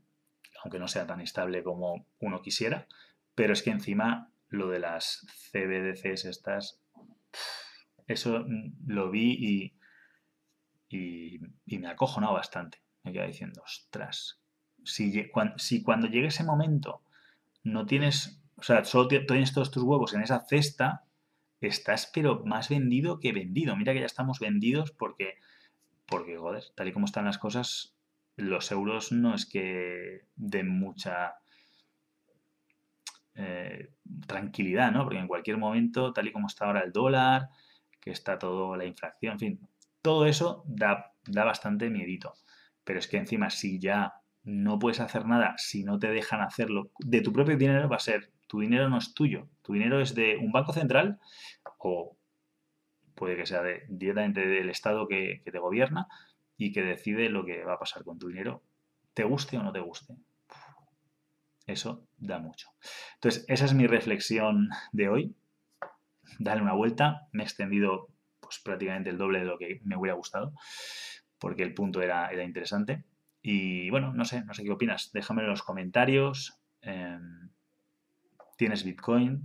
aunque 0.63 0.79
no 0.79 0.89
sea 0.89 1.07
tan 1.07 1.21
estable 1.21 1.63
como 1.63 2.07
uno 2.21 2.41
quisiera, 2.41 2.87
pero 3.35 3.53
es 3.53 3.63
que 3.63 3.71
encima 3.71 4.33
lo 4.49 4.69
de 4.69 4.79
las 4.79 5.27
CBDCs 5.53 6.25
estas, 6.25 6.81
eso 8.07 8.45
lo 8.87 9.11
vi 9.11 9.75
y, 10.89 11.39
y, 11.67 11.79
me 11.79 11.89
acojonado 11.89 12.35
bastante. 12.35 12.81
Me 13.03 13.13
quedé 13.13 13.27
diciendo, 13.27 13.63
ostras, 13.63 14.41
si, 14.85 15.31
si 15.57 15.83
cuando 15.83 16.09
llegue 16.09 16.29
ese 16.29 16.45
momento 16.45 17.03
no 17.63 17.87
tienes, 17.87 18.41
o 18.57 18.63
sea, 18.63 18.85
solo 18.85 19.09
tienes 19.09 19.53
todos 19.53 19.71
tus 19.71 19.83
huevos 19.83 20.15
en 20.15 20.23
esa 20.23 20.41
cesta, 20.41 21.05
estás 21.61 22.11
pero 22.13 22.45
más 22.45 22.69
vendido 22.69 23.21
que 23.21 23.33
vendido. 23.33 23.77
Mira 23.77 23.93
que 23.93 24.01
ya 24.01 24.07
estamos 24.07 24.41
vendidos 24.41 24.93
porque, 24.93 25.35
porque 26.07 26.37
joder, 26.37 26.65
tal 26.75 26.89
y 26.89 26.93
como 26.93 27.07
están 27.07 27.27
las 27.27 27.39
cosas, 27.39 27.95
los 28.37 28.71
euros 28.71 29.13
no 29.13 29.35
es 29.35 29.47
que 29.47 30.27
den 30.37 30.69
mucha 30.69 31.35
eh, 33.41 33.91
tranquilidad, 34.27 34.91
¿no? 34.91 35.05
Porque 35.05 35.21
en 35.21 35.29
cualquier 35.29 35.59
momento, 35.59 36.13
tal 36.13 36.27
y 36.27 36.33
como 36.33 36.49
está 36.49 36.67
ahora 36.67 36.81
el 36.81 36.93
dólar, 36.93 37.51
que 38.01 38.11
está 38.11 38.37
todo 38.37 38.77
la 38.77 38.85
inflación, 38.85 39.35
en 39.35 39.39
fin, 39.39 39.61
todo 40.03 40.27
eso 40.27 40.65
da, 40.67 41.13
da 41.25 41.45
bastante 41.45 41.89
miedito. 41.89 42.35
Pero 42.83 42.99
es 42.99 43.07
que 43.07 43.17
encima, 43.17 43.49
si 43.51 43.79
ya 43.79 44.15
no 44.43 44.81
puedes 44.81 44.99
hacer 44.99 45.25
nada, 45.25 45.55
si 45.57 45.85
no 45.85 46.01
te 46.01 46.09
dejan 46.09 46.41
hacerlo, 46.41 46.91
de 46.99 47.21
tu 47.21 47.33
propio 47.33 47.57
dinero 47.57 47.89
va 47.89 47.97
a 47.97 48.01
ser, 48.01 48.33
tu 48.49 48.59
dinero 48.59 48.89
no 48.89 48.99
es 48.99 49.15
tuyo, 49.15 49.49
tu 49.63 49.75
dinero 49.75 50.01
es 50.01 50.17
de 50.17 50.37
un 50.37 50.51
banco 50.51 50.73
central 50.73 51.21
o 51.79 52.17
puede 53.15 53.37
que 53.37 53.47
sea 53.47 53.63
de, 53.63 53.85
directamente 53.89 54.47
del 54.47 54.71
Estado 54.71 55.07
que, 55.07 55.43
que 55.45 55.53
te 55.53 55.59
gobierna 55.61 56.09
y 56.57 56.73
que 56.73 56.83
decide 56.83 57.29
lo 57.29 57.45
que 57.45 57.63
va 57.63 57.75
a 57.75 57.79
pasar 57.79 58.03
con 58.03 58.19
tu 58.19 58.29
dinero, 58.29 58.65
te 59.15 59.23
guste 59.23 59.59
o 59.59 59.63
no 59.63 59.73
te 59.73 59.81
guste. 59.81 60.17
Eso 61.69 62.09
da 62.17 62.39
mucho. 62.39 62.71
Entonces, 63.15 63.45
esa 63.47 63.67
es 63.67 63.75
mi 63.75 63.87
reflexión 63.87 64.71
de 64.91 65.09
hoy. 65.09 65.37
Dale 66.39 66.63
una 66.63 66.73
vuelta. 66.73 67.29
Me 67.31 67.43
he 67.43 67.47
extendido 67.47 68.09
pues, 68.41 68.59
prácticamente 68.59 69.11
el 69.11 69.19
doble 69.19 69.41
de 69.41 69.45
lo 69.45 69.59
que 69.59 69.81
me 69.85 69.97
hubiera 69.97 70.17
gustado, 70.17 70.55
porque 71.39 71.63
el 71.63 71.75
punto 71.75 72.01
era, 72.01 72.29
era 72.31 72.43
interesante. 72.43 73.05
Y 73.43 73.91
bueno, 73.91 74.15
no 74.15 74.25
sé, 74.25 74.45
no 74.45 74.55
sé 74.55 74.65
qué 74.65 74.73
opinas. 74.73 75.11
Déjame 75.13 75.43
en 75.43 75.51
los 75.51 75.63
comentarios. 75.63 76.59
em, 76.81 77.51
tienes 78.57 78.83
Bitcoin, 78.83 79.45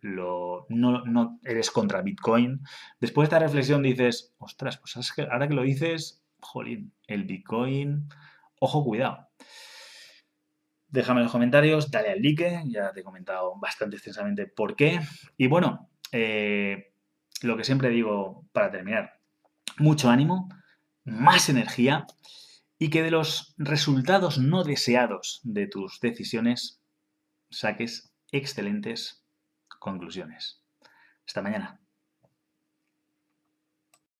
lo, 0.00 0.66
no, 0.70 1.38
eres 1.44 1.70
contra 1.70 2.02
Bitcoin. 2.02 2.62
Después 3.00 3.28
de 3.28 3.36
esta 3.36 3.44
reflexión 3.46 3.82
dices, 3.82 4.34
ostras, 4.38 4.78
pues 4.78 4.96
ahora 5.30 5.46
que 5.46 5.54
lo 5.54 5.62
dices, 5.62 6.24
jolín, 6.40 6.92
el 7.06 7.24
Bitcoin, 7.24 8.08
ojo, 8.60 8.82
cuidado. 8.82 9.28
Déjame 10.90 11.20
en 11.20 11.24
los 11.24 11.32
comentarios, 11.32 11.90
dale 11.90 12.10
al 12.10 12.22
like, 12.22 12.64
ya 12.66 12.92
te 12.92 13.00
he 13.00 13.04
comentado 13.04 13.54
bastante 13.58 13.96
extensamente 13.96 14.46
por 14.46 14.74
qué. 14.74 15.00
Y 15.36 15.46
bueno, 15.46 15.90
eh, 16.12 16.92
lo 17.42 17.56
que 17.56 17.64
siempre 17.64 17.90
digo 17.90 18.46
para 18.52 18.70
terminar, 18.70 19.20
mucho 19.78 20.10
ánimo, 20.10 20.48
más 21.04 21.48
energía 21.48 22.06
y 22.78 22.90
que 22.90 23.02
de 23.02 23.10
los 23.10 23.54
resultados 23.58 24.38
no 24.38 24.64
deseados 24.64 25.40
de 25.44 25.66
tus 25.66 26.00
decisiones 26.00 26.82
saques 27.50 28.12
excelentes 28.32 29.24
conclusiones. 29.78 30.62
Hasta 31.26 31.42
mañana. 31.42 31.79